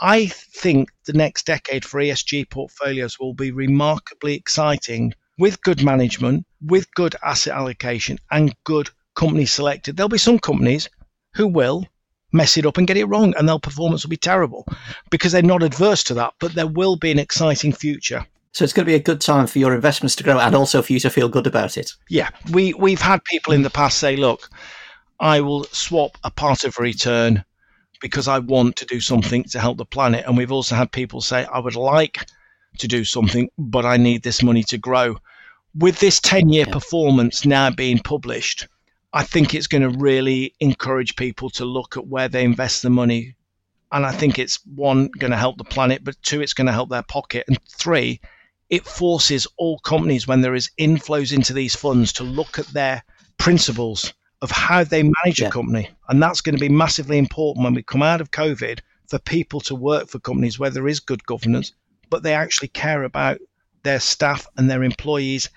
I 0.00 0.26
think 0.26 0.90
the 1.04 1.12
next 1.12 1.44
decade 1.44 1.84
for 1.84 2.00
ESG 2.00 2.48
portfolios 2.50 3.18
will 3.18 3.34
be 3.34 3.52
remarkably 3.52 4.34
exciting 4.34 5.12
with 5.38 5.62
good 5.62 5.84
management, 5.84 6.46
with 6.62 6.92
good 6.94 7.14
asset 7.22 7.54
allocation, 7.54 8.18
and 8.30 8.54
good 8.64 8.88
company 9.14 9.44
selected. 9.44 9.96
There'll 9.96 10.08
be 10.08 10.18
some 10.18 10.38
companies 10.38 10.88
who 11.34 11.46
will 11.46 11.86
mess 12.32 12.56
it 12.56 12.66
up 12.66 12.78
and 12.78 12.86
get 12.86 12.96
it 12.96 13.04
wrong, 13.04 13.34
and 13.36 13.48
their 13.48 13.58
performance 13.58 14.04
will 14.04 14.10
be 14.10 14.16
terrible 14.16 14.66
because 15.10 15.32
they're 15.32 15.42
not 15.42 15.62
adverse 15.62 16.02
to 16.04 16.14
that. 16.14 16.34
But 16.38 16.54
there 16.54 16.66
will 16.66 16.96
be 16.96 17.10
an 17.10 17.18
exciting 17.18 17.72
future. 17.72 18.26
So 18.52 18.64
it's 18.64 18.72
going 18.72 18.84
to 18.84 18.90
be 18.90 18.96
a 18.96 19.00
good 19.00 19.20
time 19.20 19.46
for 19.46 19.58
your 19.58 19.74
investments 19.74 20.14
to 20.16 20.24
grow 20.24 20.38
and 20.38 20.54
also 20.54 20.82
for 20.82 20.92
you 20.92 21.00
to 21.00 21.10
feel 21.10 21.28
good 21.28 21.46
about 21.46 21.76
it. 21.76 21.92
Yeah, 22.08 22.30
we 22.50 22.74
we've 22.74 23.00
had 23.00 23.24
people 23.24 23.52
in 23.52 23.62
the 23.62 23.70
past 23.70 23.98
say, 23.98 24.16
"Look, 24.16 24.50
I 25.20 25.40
will 25.40 25.64
swap 25.64 26.18
a 26.24 26.30
part 26.30 26.64
of 26.64 26.78
return 26.78 27.44
because 28.02 28.28
I 28.28 28.40
want 28.40 28.76
to 28.76 28.84
do 28.84 29.00
something 29.00 29.44
to 29.44 29.60
help 29.60 29.78
the 29.78 29.86
planet. 29.86 30.26
And 30.26 30.36
we've 30.36 30.52
also 30.52 30.74
had 30.74 30.92
people 30.92 31.22
say, 31.22 31.46
I 31.46 31.60
would 31.60 31.76
like 31.76 32.26
to 32.78 32.88
do 32.88 33.04
something, 33.04 33.48
but 33.56 33.86
I 33.86 33.96
need 33.96 34.22
this 34.22 34.42
money 34.42 34.64
to 34.64 34.76
grow. 34.76 35.16
With 35.74 36.00
this 36.00 36.20
10 36.20 36.50
year 36.50 36.66
yeah. 36.66 36.72
performance 36.72 37.46
now 37.46 37.70
being 37.70 38.00
published, 38.00 38.66
I 39.12 39.24
think 39.24 39.54
it's 39.54 39.66
going 39.66 39.82
to 39.82 39.98
really 39.98 40.54
encourage 40.60 41.16
people 41.16 41.50
to 41.50 41.64
look 41.64 41.96
at 41.96 42.06
where 42.06 42.28
they 42.28 42.44
invest 42.44 42.82
the 42.82 42.90
money. 42.90 43.36
And 43.90 44.06
I 44.06 44.12
think 44.12 44.38
it's 44.38 44.58
one, 44.74 45.08
going 45.18 45.32
to 45.32 45.36
help 45.36 45.58
the 45.58 45.64
planet, 45.64 46.02
but 46.02 46.20
two, 46.22 46.40
it's 46.40 46.54
going 46.54 46.66
to 46.66 46.72
help 46.72 46.88
their 46.88 47.02
pocket. 47.02 47.44
And 47.46 47.58
three, 47.68 48.20
it 48.70 48.86
forces 48.86 49.46
all 49.58 49.78
companies, 49.80 50.26
when 50.26 50.40
there 50.40 50.54
is 50.54 50.70
inflows 50.78 51.32
into 51.32 51.52
these 51.52 51.76
funds, 51.76 52.12
to 52.14 52.24
look 52.24 52.58
at 52.58 52.68
their 52.68 53.02
principles 53.36 54.14
of 54.40 54.50
how 54.50 54.82
they 54.82 55.02
manage 55.02 55.40
yeah. 55.40 55.48
a 55.48 55.50
company. 55.50 55.90
And 56.08 56.22
that's 56.22 56.40
going 56.40 56.56
to 56.56 56.60
be 56.60 56.70
massively 56.70 57.18
important 57.18 57.64
when 57.64 57.74
we 57.74 57.82
come 57.82 58.02
out 58.02 58.22
of 58.22 58.30
COVID 58.30 58.80
for 59.08 59.18
people 59.18 59.60
to 59.60 59.74
work 59.74 60.08
for 60.08 60.18
companies 60.20 60.58
where 60.58 60.70
there 60.70 60.88
is 60.88 61.00
good 61.00 61.26
governance, 61.26 61.72
but 62.08 62.22
they 62.22 62.32
actually 62.32 62.68
care 62.68 63.02
about 63.02 63.38
their 63.82 64.00
staff 64.00 64.46
and 64.56 64.70
their 64.70 64.82
employees 64.82 65.50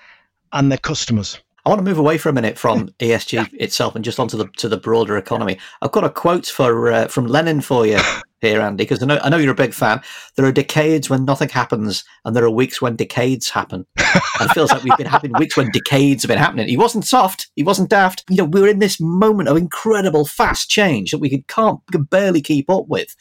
and 0.51 0.69
their 0.69 0.77
customers. 0.77 1.39
I 1.65 1.69
want 1.69 1.79
to 1.79 1.83
move 1.85 1.97
away 1.97 2.19
for 2.19 2.29
a 2.29 2.33
minute 2.33 2.59
from 2.59 2.89
ESG 2.99 3.33
yeah. 3.33 3.45
itself 3.53 3.95
and 3.95 4.05
just 4.05 4.19
onto 4.19 4.37
the 4.37 4.47
to 4.57 4.69
the 4.69 4.77
broader 4.77 5.17
economy. 5.17 5.57
I've 5.81 5.91
got 5.91 6.03
a 6.03 6.09
quote 6.09 6.45
for 6.45 6.91
uh, 6.91 7.07
from 7.07 7.25
Lenin 7.25 7.61
for 7.61 7.87
you 7.87 7.99
here, 8.41 8.61
Andy, 8.61 8.83
because 8.83 9.01
I 9.01 9.07
know 9.07 9.19
I 9.23 9.29
know 9.29 9.37
you're 9.37 9.53
a 9.53 9.55
big 9.55 9.73
fan. 9.73 10.01
There 10.35 10.45
are 10.45 10.51
decades 10.51 11.09
when 11.09 11.25
nothing 11.25 11.49
happens, 11.49 12.03
and 12.23 12.35
there 12.35 12.45
are 12.45 12.51
weeks 12.51 12.81
when 12.81 12.95
decades 12.95 13.49
happen. 13.49 13.85
and 13.97 14.49
it 14.49 14.53
feels 14.53 14.71
like 14.71 14.83
we've 14.83 14.97
been 14.97 15.07
having 15.07 15.33
weeks 15.33 15.57
when 15.57 15.71
decades 15.71 16.23
have 16.23 16.29
been 16.29 16.37
happening. 16.37 16.67
He 16.67 16.77
wasn't 16.77 17.05
soft. 17.05 17.49
He 17.55 17.63
wasn't 17.63 17.89
daft. 17.89 18.23
You 18.29 18.37
know, 18.37 18.45
we 18.45 18.61
were 18.61 18.67
in 18.67 18.79
this 18.79 18.99
moment 18.99 19.49
of 19.49 19.57
incredible 19.57 20.25
fast 20.25 20.69
change 20.69 21.11
that 21.11 21.19
we 21.19 21.29
could 21.29 21.47
can't 21.47 21.79
we 21.87 21.93
can 21.93 22.03
barely 22.03 22.41
keep 22.41 22.69
up 22.69 22.87
with. 22.87 23.15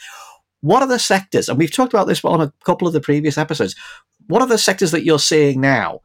What 0.60 0.82
are 0.82 0.88
the 0.88 0.98
sectors? 0.98 1.48
And 1.48 1.58
we've 1.58 1.72
talked 1.72 1.92
about 1.92 2.08
this 2.08 2.24
on 2.24 2.40
a 2.40 2.52
couple 2.64 2.86
of 2.86 2.94
the 2.94 3.00
previous 3.00 3.36
episodes. 3.36 3.74
What 4.28 4.42
are 4.42 4.48
the 4.48 4.58
sectors 4.58 4.92
that 4.92 5.04
you're 5.04 5.18
seeing 5.18 5.60
now? 5.60 6.00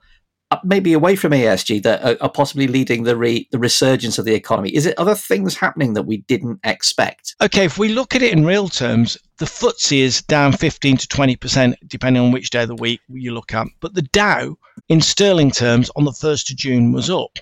Uh, 0.51 0.57
maybe 0.63 0.93
away 0.93 1.15
from 1.15 1.31
ESG 1.31 1.83
that 1.83 2.03
are, 2.03 2.17
are 2.23 2.31
possibly 2.31 2.65
leading 2.65 3.03
the 3.03 3.15
re, 3.15 3.47
the 3.51 3.59
resurgence 3.59 4.17
of 4.17 4.25
the 4.25 4.33
economy? 4.33 4.73
Is 4.73 4.87
it 4.87 4.97
other 4.97 5.13
things 5.13 5.55
happening 5.55 5.93
that 5.93 6.03
we 6.03 6.17
didn't 6.17 6.59
expect? 6.63 7.35
Okay, 7.39 7.65
if 7.65 7.77
we 7.77 7.89
look 7.89 8.15
at 8.15 8.23
it 8.23 8.33
in 8.33 8.43
real 8.43 8.67
terms, 8.67 9.15
the 9.37 9.45
FTSE 9.45 9.99
is 9.99 10.21
down 10.23 10.53
15 10.53 10.97
to 10.97 11.07
20 11.07 11.35
percent, 11.35 11.75
depending 11.87 12.23
on 12.23 12.31
which 12.31 12.49
day 12.49 12.63
of 12.63 12.67
the 12.67 12.75
week 12.75 12.99
you 13.09 13.31
look 13.31 13.53
at. 13.53 13.67
But 13.79 13.93
the 13.93 14.01
Dow, 14.01 14.57
in 14.87 15.01
sterling 15.01 15.51
terms, 15.51 15.91
on 15.95 16.05
the 16.05 16.11
1st 16.11 16.49
of 16.49 16.57
June 16.57 16.93
was 16.93 17.11
up. 17.11 17.37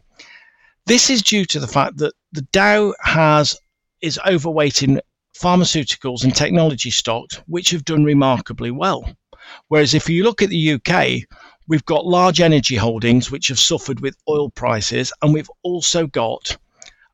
This 0.85 1.09
is 1.09 1.21
due 1.21 1.45
to 1.45 1.61
the 1.61 1.67
fact 1.67 1.97
that 1.97 2.13
the 2.33 2.41
Dow 2.41 2.93
has 3.03 3.57
is 4.01 4.19
overweight 4.27 4.83
in 4.83 5.01
pharmaceuticals 5.33 6.25
and 6.25 6.35
technology 6.35 6.91
stocks, 6.91 7.41
which 7.47 7.69
have 7.69 7.85
done 7.85 8.03
remarkably 8.03 8.71
well. 8.71 9.09
Whereas 9.69 9.93
if 9.93 10.09
you 10.09 10.23
look 10.23 10.41
at 10.41 10.49
the 10.49 10.73
UK, 10.73 11.27
We've 11.67 11.85
got 11.85 12.05
large 12.05 12.39
energy 12.39 12.75
holdings 12.75 13.29
which 13.29 13.49
have 13.49 13.59
suffered 13.59 13.99
with 13.99 14.15
oil 14.29 14.49
prices, 14.49 15.11
and 15.21 15.33
we've 15.33 15.51
also 15.63 16.07
got 16.07 16.57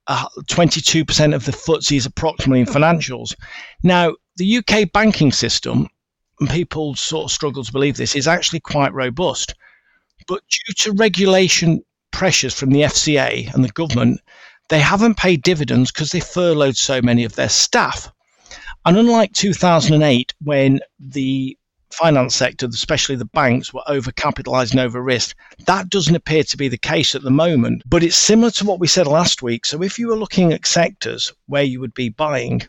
uh, 0.08 0.28
22% 0.48 1.34
of 1.34 1.46
the 1.46 1.52
FTSE 1.52 1.98
is 1.98 2.06
approximately 2.06 2.60
in 2.60 2.66
financials. 2.66 3.34
Now, 3.82 4.16
the 4.38 4.58
UK 4.58 4.92
banking 4.92 5.32
system, 5.32 5.88
and 6.40 6.50
people 6.50 6.96
sort 6.96 7.26
of 7.26 7.32
struggle 7.32 7.64
to 7.64 7.72
believe 7.72 7.98
this, 7.98 8.16
is 8.16 8.28
actually 8.28 8.60
quite 8.60 8.94
robust. 8.94 9.56
But 10.28 10.42
due 10.50 10.74
to 10.80 10.92
regulation 10.94 11.84
pressures 12.12 12.54
from 12.54 12.70
the 12.70 12.82
FCA 12.82 13.54
and 13.54 13.64
the 13.64 13.70
government, 13.70 14.22
they 14.70 14.80
haven't 14.80 15.18
paid 15.18 15.44
dividends 15.44 15.92
because 15.92 16.12
they 16.12 16.20
furloughed 16.20 16.78
so 16.78 17.02
many 17.02 17.24
of 17.24 17.36
their 17.36 17.50
staff. 17.50 18.12
And 18.86 18.98
unlike 18.98 19.34
2008, 19.34 20.34
when 20.42 20.80
the 21.00 21.58
finance 21.94 22.36
sector, 22.36 22.66
especially 22.68 23.16
the 23.16 23.26
banks, 23.26 23.74
were 23.74 23.84
overcapitalized 23.88 24.72
and 24.72 24.80
over 24.80 25.02
risked. 25.02 25.36
That 25.66 25.90
doesn't 25.90 26.16
appear 26.16 26.44
to 26.44 26.58
be 26.58 26.68
the 26.68 26.78
case 26.78 27.16
at 27.16 27.22
the 27.22 27.32
moment, 27.32 27.84
but 27.86 28.04
it's 28.04 28.16
similar 28.16 28.52
to 28.52 28.66
what 28.66 28.80
we 28.80 28.88
said 28.88 29.08
last 29.08 29.42
week. 29.42 29.66
So 29.66 29.82
if 29.82 29.98
you 30.00 30.08
were 30.08 30.18
looking 30.18 30.54
at 30.54 30.66
sectors 30.66 31.32
where 31.48 31.64
you 31.64 31.80
would 31.80 31.94
be 31.94 32.10
buying, 32.10 32.62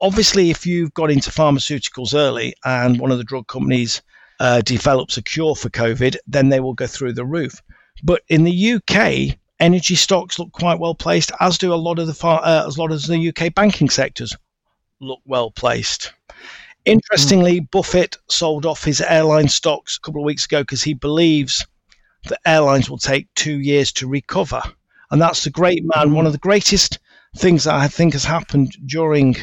obviously, 0.00 0.50
if 0.50 0.66
you've 0.66 0.94
got 0.94 1.10
into 1.10 1.30
pharmaceuticals 1.30 2.14
early 2.14 2.54
and 2.64 2.98
one 2.98 3.10
of 3.10 3.18
the 3.18 3.24
drug 3.24 3.46
companies 3.46 4.02
uh, 4.40 4.60
develops 4.62 5.16
a 5.16 5.22
cure 5.22 5.54
for 5.54 5.70
COVID, 5.70 6.16
then 6.26 6.48
they 6.48 6.60
will 6.60 6.74
go 6.74 6.86
through 6.86 7.12
the 7.12 7.24
roof. 7.24 7.62
But 8.02 8.22
in 8.28 8.44
the 8.44 8.74
UK, 8.74 9.38
energy 9.60 9.94
stocks 9.94 10.38
look 10.38 10.52
quite 10.52 10.80
well 10.80 10.94
placed, 10.94 11.30
as 11.40 11.58
do 11.58 11.72
a 11.72 11.76
lot 11.76 11.98
of 11.98 12.06
the 12.06 12.14
far, 12.14 12.40
uh, 12.44 12.66
as 12.66 12.78
lot 12.78 12.92
of 12.92 13.06
the 13.06 13.28
UK 13.28 13.54
banking 13.54 13.88
sectors 13.88 14.36
look 15.00 15.20
well 15.24 15.50
placed. 15.50 16.12
Interestingly, 16.84 17.60
Buffett 17.60 18.18
sold 18.28 18.66
off 18.66 18.84
his 18.84 19.00
airline 19.00 19.48
stocks 19.48 19.96
a 19.96 20.00
couple 20.00 20.20
of 20.20 20.26
weeks 20.26 20.44
ago 20.44 20.62
because 20.62 20.82
he 20.82 20.92
believes 20.92 21.66
that 22.24 22.40
airlines 22.46 22.90
will 22.90 22.98
take 22.98 23.32
two 23.34 23.60
years 23.60 23.92
to 23.92 24.06
recover. 24.06 24.62
And 25.10 25.20
that's 25.20 25.44
the 25.44 25.50
great 25.50 25.82
man. 25.94 26.12
One 26.12 26.26
of 26.26 26.32
the 26.32 26.38
greatest 26.38 26.98
things 27.36 27.64
that 27.64 27.74
I 27.74 27.88
think 27.88 28.12
has 28.12 28.24
happened 28.24 28.76
during 28.86 29.36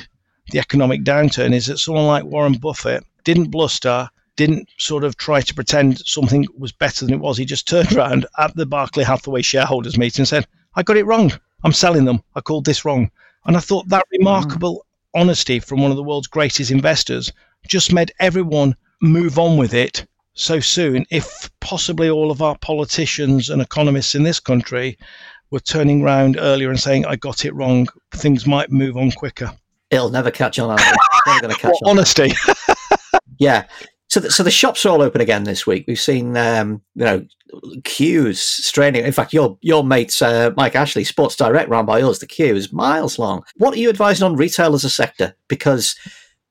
the 0.52 0.60
economic 0.60 1.04
downturn 1.04 1.54
is 1.54 1.66
that 1.68 1.80
someone 1.80 2.08
like 2.08 2.26
Warren 2.26 2.54
Buffett 2.54 3.04
didn't 3.24 3.52
bluster, 3.52 4.10
didn't 4.36 4.70
sort 4.78 5.04
of 5.04 5.18
try 5.18 5.42
to 5.42 5.54
pretend 5.54 6.00
something 6.06 6.46
was 6.58 6.72
better 6.72 7.06
than 7.06 7.14
it 7.14 7.20
was. 7.20 7.38
He 7.38 7.46
just 7.46 7.68
turned 7.68 7.94
around 7.96 8.26
at 8.38 8.56
the 8.56 8.66
Berkshire 8.66 9.06
Hathaway 9.06 9.42
shareholders 9.42 9.98
meeting 9.98 10.22
and 10.22 10.28
said, 10.28 10.48
I 10.76 10.84
got 10.84 10.98
it 10.98 11.06
wrong. 11.06 11.32
I'm 11.64 11.74
selling 11.74 12.06
them. 12.06 12.24
I 12.36 12.42
called 12.42 12.66
this 12.66 12.86
wrong. 12.86 13.12
And 13.46 13.58
I 13.58 13.60
thought 13.60 13.88
that 13.90 14.06
mm. 14.06 14.20
remarkable 14.20 14.86
honesty 15.13 15.60
from 15.60 15.82
one 15.82 15.91
of 15.91 15.98
the 15.98 16.03
world's 16.03 16.27
greatest 16.27 16.72
investors 16.72 17.32
just 17.68 17.94
made 17.94 18.12
everyone 18.20 18.75
move 19.01 19.38
on 19.38 19.58
with 19.58 19.74
it 19.74 20.06
so 20.34 20.60
soon. 20.60 21.06
If 21.10 21.50
possibly 21.60 22.10
all 22.10 22.32
of 22.32 22.41
our 22.41 22.58
politicians 22.60 23.50
and 23.50 23.62
economists 23.62 24.15
in 24.15 24.24
this 24.24 24.39
country 24.39 24.98
were 25.50 25.60
turning 25.60 26.01
around 26.01 26.38
earlier 26.39 26.70
and 26.70 26.80
saying, 26.80 27.06
I 27.06 27.15
got 27.15 27.46
it 27.46 27.53
wrong, 27.53 27.88
things 28.13 28.48
might 28.48 28.72
move 28.72 28.98
on 28.98 29.12
quicker. 29.12 29.51
It'll 29.89 30.10
never 30.10 30.32
catch 30.32 30.58
on. 30.58 30.77
never 31.41 31.53
catch 31.53 31.63
well, 31.82 31.91
on. 31.91 31.98
Honesty. 31.98 32.34
yeah. 33.39 33.65
So, 34.12 34.20
the, 34.20 34.30
so 34.30 34.44
the 34.44 34.51
shops 34.51 34.86
are 34.86 34.89
all 34.89 35.01
open 35.01 35.22
again 35.22 35.46
this 35.46 35.65
week. 35.65 35.86
We've 35.88 35.98
seen, 35.98 36.36
um, 36.36 36.82
you 36.96 37.06
know, 37.06 37.25
queues 37.86 38.41
straining. 38.41 39.06
In 39.06 39.13
fact, 39.13 39.32
your 39.32 39.58
your 39.62 39.86
mates, 39.86 40.22
uh, 40.22 40.51
Mike 40.58 40.75
Ashley, 40.75 41.06
Sports 41.06 41.38
Direct, 41.38 41.70
run 41.70 41.86
by 41.86 42.01
us, 42.01 42.20
the 42.20 42.27
queue 42.27 42.53
is 42.53 42.74
miles 42.74 43.18
long. 43.18 43.41
What 43.56 43.74
are 43.74 43.80
you 43.80 43.88
advising 43.88 44.25
on 44.25 44.36
retail 44.36 44.74
as 44.74 44.84
a 44.84 44.89
sector? 44.89 45.34
Because 45.48 45.96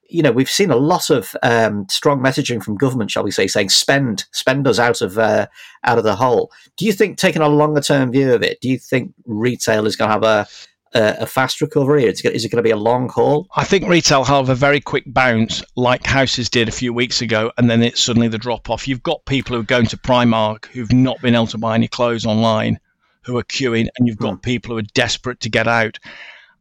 you 0.09 0.23
know 0.23 0.33
we've 0.33 0.51
seen 0.51 0.71
a 0.71 0.77
lot 0.77 1.11
of 1.11 1.37
um, 1.43 1.87
strong 1.91 2.21
messaging 2.21 2.63
from 2.63 2.79
government, 2.79 3.11
shall 3.11 3.25
we 3.25 3.31
say, 3.31 3.47
saying 3.47 3.69
spend 3.69 4.25
spend 4.33 4.67
us 4.67 4.79
out 4.79 5.03
of 5.03 5.19
uh, 5.19 5.47
out 5.85 5.99
of 5.99 6.05
the 6.05 6.17
hole. 6.17 6.51
Do 6.79 6.87
you 6.87 6.95
think 6.95 7.19
taking 7.19 7.43
a 7.43 7.49
longer 7.49 7.83
term 7.83 8.11
view 8.11 8.33
of 8.33 8.43
it? 8.43 8.63
Do 8.63 8.71
you 8.71 8.79
think 8.79 9.13
retail 9.27 9.87
is 9.87 9.97
going 9.97 10.09
to 10.09 10.15
have 10.15 10.25
a 10.25 10.47
a, 10.93 11.27
fast 11.27 11.61
recovery? 11.61 12.05
Is 12.05 12.21
it, 12.25 12.35
is 12.35 12.45
it 12.45 12.51
going 12.51 12.63
to 12.63 12.67
be 12.67 12.71
a 12.71 12.77
long 12.77 13.09
haul? 13.09 13.47
I 13.57 13.65
think 13.65 13.87
retail 13.89 14.25
have 14.25 14.49
a 14.49 14.55
very 14.55 14.81
quick 14.81 15.05
bounce, 15.07 15.63
like 15.77 16.05
houses 16.05 16.49
did 16.49 16.69
a 16.69 16.73
few 16.73 16.93
weeks 16.93 17.21
ago, 17.21 17.53
and 17.59 17.71
then 17.71 17.83
it's 17.83 18.01
suddenly 18.01 18.29
the 18.29 18.39
drop 18.39 18.71
off. 18.71 18.89
You've 18.89 19.03
got 19.03 19.25
people 19.27 19.55
who 19.55 19.61
are 19.61 19.65
going 19.65 19.87
to 19.87 19.97
Primark 19.97 20.67
who've 20.67 20.93
not 20.93 21.21
been 21.21 21.35
able 21.35 21.47
to 21.49 21.59
buy 21.59 21.75
any 21.75 21.89
clothes 21.89 22.27
online, 22.27 22.79
who 23.23 23.37
are 23.39 23.45
queuing, 23.45 23.89
and 23.97 24.09
you've 24.09 24.19
got 24.19 24.35
mm. 24.35 24.43
people 24.43 24.73
who 24.73 24.79
are 24.79 24.95
desperate 24.95 25.41
to 25.41 25.49
get 25.49 25.69
out. 25.69 25.99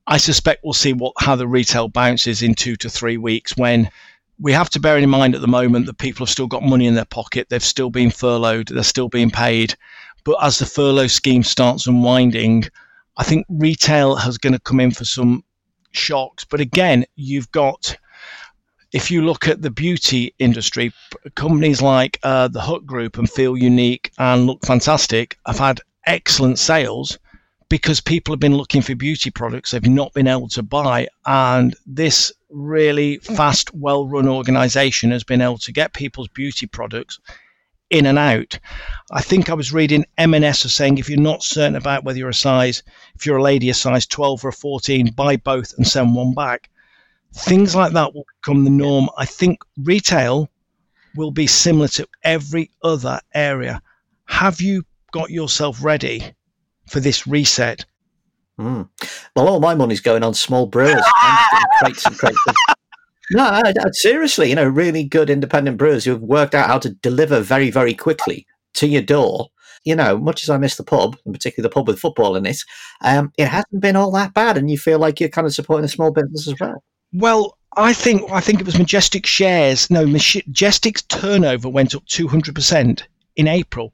I 0.08 0.18
suspect 0.18 0.64
we'll 0.64 0.74
see 0.74 0.94
what 0.94 1.14
how 1.20 1.36
the 1.36 1.48
retail 1.48 1.88
bounces 1.88 2.42
in 2.42 2.56
two 2.56 2.76
to 2.78 2.90
three 2.90 3.18
weeks 3.18 3.56
when 3.56 3.90
we 4.40 4.54
have 4.54 4.70
to 4.72 4.80
bear 4.80 4.98
in 4.98 5.10
mind 5.10 5.36
at 5.36 5.42
the 5.42 5.48
moment 5.48 5.86
that 5.86 5.98
people 5.98 6.26
have 6.26 6.32
still 6.32 6.48
got 6.48 6.64
money 6.64 6.88
in 6.88 6.96
their 6.96 7.06
pocket, 7.06 7.48
they've 7.50 7.62
still 7.62 7.90
been 7.90 8.10
furloughed, 8.10 8.70
they're 8.70 8.84
still 8.84 9.10
being 9.10 9.30
paid. 9.30 9.76
But 10.24 10.38
as 10.42 10.60
the 10.60 10.66
furlough 10.66 11.08
scheme 11.08 11.44
starts 11.44 11.88
unwinding, 11.88 12.66
I 13.20 13.24
think 13.24 13.46
retail 13.50 14.16
has 14.16 14.38
going 14.38 14.54
to 14.54 14.60
come 14.60 14.80
in 14.80 14.92
for 14.92 15.04
some 15.04 15.44
shocks. 15.92 16.46
But 16.46 16.62
again, 16.62 17.06
you've 17.18 17.52
got 17.52 17.98
if 18.94 19.12
you 19.12 19.24
look 19.24 19.48
at 19.48 19.62
the 19.62 19.70
beauty 19.70 20.34
industry, 20.40 20.94
companies 21.36 21.82
like 21.82 22.18
uh, 22.24 22.48
the 22.48 22.62
Hut 22.62 22.86
Group 22.86 23.18
and 23.18 23.30
Feel 23.30 23.58
Unique 23.58 24.12
and 24.18 24.48
Look 24.48 24.66
Fantastic 24.66 25.38
have 25.46 25.60
had 25.60 25.82
excellent 26.08 26.60
sales 26.60 27.20
because 27.68 28.00
people 28.00 28.34
have 28.34 28.40
been 28.40 28.56
looking 28.56 28.82
for 28.82 28.96
beauty 28.96 29.30
products 29.30 29.72
they've 29.72 29.86
not 29.86 30.14
been 30.14 30.26
able 30.28 30.48
to 30.48 30.64
buy. 30.64 31.08
And 31.26 31.76
this 31.86 32.32
really 32.50 33.18
fast, 33.18 33.74
well 33.76 34.08
run 34.08 34.30
organization 34.30 35.12
has 35.12 35.26
been 35.26 35.42
able 35.42 35.60
to 35.60 35.74
get 35.74 35.94
people's 35.94 36.30
beauty 36.30 36.68
products 36.68 37.20
in 37.90 38.06
and 38.06 38.18
out. 38.18 38.60
I 39.12 39.22
think 39.22 39.50
I 39.50 39.54
was 39.54 39.74
reading 39.74 40.06
M&S 40.18 40.66
are 40.66 40.70
saying 40.70 40.98
if 40.98 41.10
you're 41.10 41.20
not 41.20 41.44
certain 41.44 41.76
about 41.76 42.04
whether 42.04 42.20
you're 42.20 42.30
a 42.30 42.34
size, 42.34 42.84
if 43.16 43.26
you're 43.26 43.38
a 43.38 43.44
lady 43.44 43.70
a 43.70 43.74
size 43.74 44.06
12 44.06 44.46
or 44.46 44.50
a 44.50 44.54
14, 44.54 45.12
buy 45.16 45.38
both 45.38 45.74
and 45.78 45.88
send 45.88 46.16
one 46.16 46.34
back. 46.34 46.70
Things 47.34 47.76
like 47.76 47.94
that 47.94 48.14
will 48.14 48.26
become 48.42 48.64
the 48.64 48.70
norm. 48.70 49.10
I 49.18 49.26
think 49.26 49.60
retail 49.78 50.50
will 51.16 51.32
be 51.32 51.48
similar 51.48 51.88
to 51.90 52.08
every 52.24 52.72
other 52.84 53.20
area. 53.34 53.82
Have 54.26 54.62
you 54.62 54.84
got 55.12 55.30
yourself 55.32 55.84
ready 55.84 56.24
for 56.88 57.00
this 57.00 57.26
reset? 57.26 57.86
Mm. 58.60 58.90
Well, 59.36 59.48
all 59.48 59.60
my 59.60 59.74
money's 59.74 60.02
going 60.02 60.24
on 60.24 60.34
small 60.34 60.66
brewers. 60.66 61.04
crates 61.80 62.06
and 62.06 62.18
crates 62.18 62.40
of 62.48 62.56
No, 63.32 63.62
seriously, 63.92 64.50
you 64.50 64.56
know, 64.56 64.68
really 64.68 65.04
good 65.04 65.30
independent 65.30 65.78
brewers 65.78 66.06
who 66.06 66.12
have 66.12 66.22
worked 66.22 66.56
out 66.56 66.68
how 66.68 66.80
to 66.80 66.90
deliver 66.90 67.42
very, 67.42 67.70
very 67.70 67.94
quickly 67.94 68.48
to 68.76 68.88
your 68.88 69.02
door. 69.02 69.50
You 69.86 69.96
know, 69.96 70.18
much 70.18 70.44
as 70.44 70.50
I 70.50 70.58
miss 70.58 70.76
the 70.76 70.84
pub, 70.84 71.16
and 71.24 71.34
particularly 71.34 71.70
the 71.70 71.74
pub 71.74 71.88
with 71.88 72.00
football 72.00 72.36
in 72.36 72.46
it, 72.46 72.58
um, 73.02 73.32
it 73.38 73.48
hasn't 73.48 73.82
been 73.82 73.96
all 73.96 74.12
that 74.12 74.34
bad, 74.34 74.58
and 74.58 74.70
you 74.70 74.78
feel 74.78 75.00
like 75.00 75.20
you're 75.20 75.30
kind 75.30 75.48
of 75.48 75.54
supporting 75.54 75.86
a 75.86 75.90
small 75.90 76.12
business 76.12 76.48
as 76.48 76.56
well. 76.60 76.84
Well, 77.14 77.58
I 77.78 77.94
think 77.94 78.30
I 78.32 78.42
think 78.42 78.60
it 78.60 78.66
was 78.66 78.78
Majestic 78.78 79.26
shares. 79.26 79.90
No, 79.90 80.06
Majestic's 80.06 81.04
turnover 81.04 81.70
went 81.70 81.96
up 81.96 82.06
two 82.08 82.28
hundred 82.28 82.56
percent 82.56 83.08
in 83.36 83.48
April. 83.48 83.94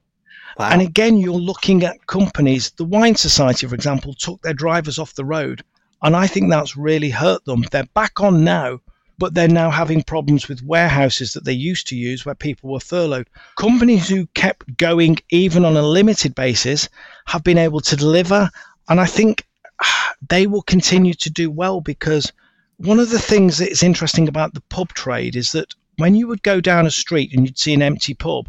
Wow. 0.58 0.70
And 0.70 0.82
again, 0.82 1.18
you're 1.18 1.34
looking 1.34 1.84
at 1.84 2.06
companies. 2.06 2.70
The 2.72 2.84
Wine 2.84 3.14
Society, 3.14 3.66
for 3.66 3.74
example, 3.74 4.14
took 4.14 4.42
their 4.42 4.54
drivers 4.54 4.98
off 4.98 5.14
the 5.14 5.24
road, 5.24 5.62
and 6.02 6.16
I 6.16 6.26
think 6.26 6.50
that's 6.50 6.76
really 6.76 7.10
hurt 7.10 7.44
them. 7.44 7.62
They're 7.70 7.84
back 7.94 8.20
on 8.20 8.42
now, 8.42 8.80
but 9.18 9.34
they're 9.34 9.48
now 9.48 9.70
having 9.70 10.02
problems 10.02 10.48
with 10.48 10.62
warehouses 10.62 11.32
that 11.32 11.44
they 11.44 11.52
used 11.52 11.88
to 11.88 11.96
use 11.96 12.24
where 12.24 12.34
people 12.34 12.70
were 12.70 12.80
furloughed. 12.80 13.28
Companies 13.56 14.08
who 14.08 14.26
kept 14.34 14.76
going 14.76 15.18
even 15.30 15.64
on 15.64 15.76
a 15.76 15.82
limited 15.82 16.34
basis 16.34 16.88
have 17.26 17.42
been 17.42 17.58
able 17.58 17.80
to 17.80 17.96
deliver, 17.96 18.50
and 18.88 19.00
I 19.00 19.06
think 19.06 19.46
ah, 19.82 20.12
they 20.28 20.46
will 20.46 20.62
continue 20.62 21.14
to 21.14 21.30
do 21.30 21.50
well 21.50 21.80
because 21.80 22.32
one 22.78 23.00
of 23.00 23.10
the 23.10 23.18
things 23.18 23.58
that 23.58 23.70
is 23.70 23.82
interesting 23.82 24.28
about 24.28 24.52
the 24.54 24.60
pub 24.62 24.88
trade 24.92 25.34
is 25.34 25.52
that 25.52 25.74
when 25.96 26.14
you 26.14 26.26
would 26.26 26.42
go 26.42 26.60
down 26.60 26.86
a 26.86 26.90
street 26.90 27.32
and 27.32 27.46
you'd 27.46 27.58
see 27.58 27.72
an 27.72 27.82
empty 27.82 28.12
pub, 28.12 28.48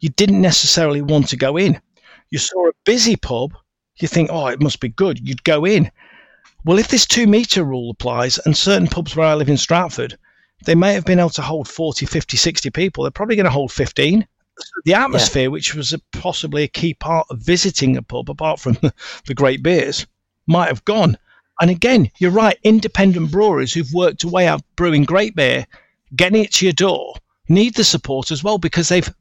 you 0.00 0.08
didn't 0.08 0.40
necessarily 0.40 1.02
want 1.02 1.28
to 1.28 1.36
go 1.36 1.56
in. 1.56 1.80
You 2.30 2.38
saw 2.38 2.68
a 2.68 2.72
busy 2.84 3.16
pub, 3.16 3.54
you 3.98 4.08
think, 4.08 4.30
oh, 4.32 4.46
it 4.46 4.62
must 4.62 4.80
be 4.80 4.88
good. 4.88 5.18
You'd 5.26 5.44
go 5.44 5.66
in. 5.66 5.90
Well, 6.64 6.78
if 6.78 6.88
this 6.88 7.06
two 7.06 7.26
metre 7.26 7.64
rule 7.64 7.90
applies, 7.90 8.38
and 8.38 8.56
certain 8.56 8.88
pubs 8.88 9.14
where 9.14 9.26
I 9.26 9.34
live 9.34 9.48
in 9.48 9.56
Stratford, 9.56 10.18
they 10.64 10.74
may 10.74 10.92
have 10.94 11.04
been 11.04 11.20
able 11.20 11.30
to 11.30 11.42
hold 11.42 11.68
40, 11.68 12.06
50, 12.06 12.36
60 12.36 12.70
people. 12.70 13.04
They're 13.04 13.10
probably 13.10 13.36
going 13.36 13.44
to 13.44 13.50
hold 13.50 13.72
15. 13.72 14.26
The 14.84 14.94
atmosphere, 14.94 15.42
yeah. 15.42 15.48
which 15.48 15.74
was 15.74 15.92
a, 15.92 16.00
possibly 16.12 16.64
a 16.64 16.68
key 16.68 16.94
part 16.94 17.26
of 17.30 17.38
visiting 17.38 17.96
a 17.96 18.02
pub, 18.02 18.28
apart 18.28 18.58
from 18.58 18.72
the, 18.82 18.92
the 19.26 19.34
great 19.34 19.62
beers, 19.62 20.06
might 20.46 20.68
have 20.68 20.84
gone. 20.84 21.16
And 21.60 21.70
again, 21.70 22.10
you're 22.18 22.30
right, 22.30 22.58
independent 22.62 23.30
breweries 23.30 23.72
who've 23.72 23.92
worked 23.92 24.24
away 24.24 24.46
at 24.46 24.62
brewing 24.76 25.04
great 25.04 25.34
beer, 25.34 25.66
getting 26.14 26.44
it 26.44 26.52
to 26.54 26.66
your 26.66 26.72
door, 26.72 27.14
need 27.48 27.74
the 27.74 27.84
support 27.84 28.30
as 28.30 28.44
well 28.44 28.58
because 28.58 28.88
they've. 28.88 29.12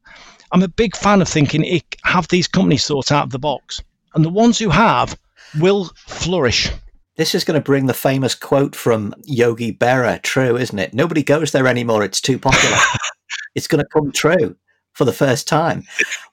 I'm 0.52 0.64
a 0.64 0.70
big 0.70 0.96
fan 0.96 1.22
of 1.22 1.28
thinking 1.28 1.82
have 2.04 2.30
these 2.30 2.48
companies 2.48 2.86
thought 2.86 3.12
out 3.12 3.26
of 3.26 3.32
the 3.32 3.40
box, 3.40 3.82
and 4.16 4.24
the 4.24 4.30
ones 4.30 4.58
who 4.58 4.70
have 4.70 5.18
will 5.60 5.92
flourish. 5.96 6.70
This 7.18 7.34
is 7.34 7.44
going 7.44 7.60
to 7.60 7.64
bring 7.64 7.88
the 7.88 7.96
famous 7.96 8.36
quote 8.36 8.76
from 8.76 9.16
Yogi 9.24 9.74
Berra 9.74 10.22
true, 10.22 10.56
isn't 10.56 10.78
it? 10.78 10.94
Nobody 10.94 11.24
goes 11.24 11.52
there 11.52 11.68
anymore. 11.68 12.04
It's 12.04 12.22
too 12.22 12.38
popular. 12.38 12.78
it's 13.56 13.68
going 13.68 13.84
to 13.84 13.90
come 13.90 14.12
true 14.12 14.56
for 14.94 15.04
the 15.04 15.14
first 15.14 15.48
time. 15.48 15.84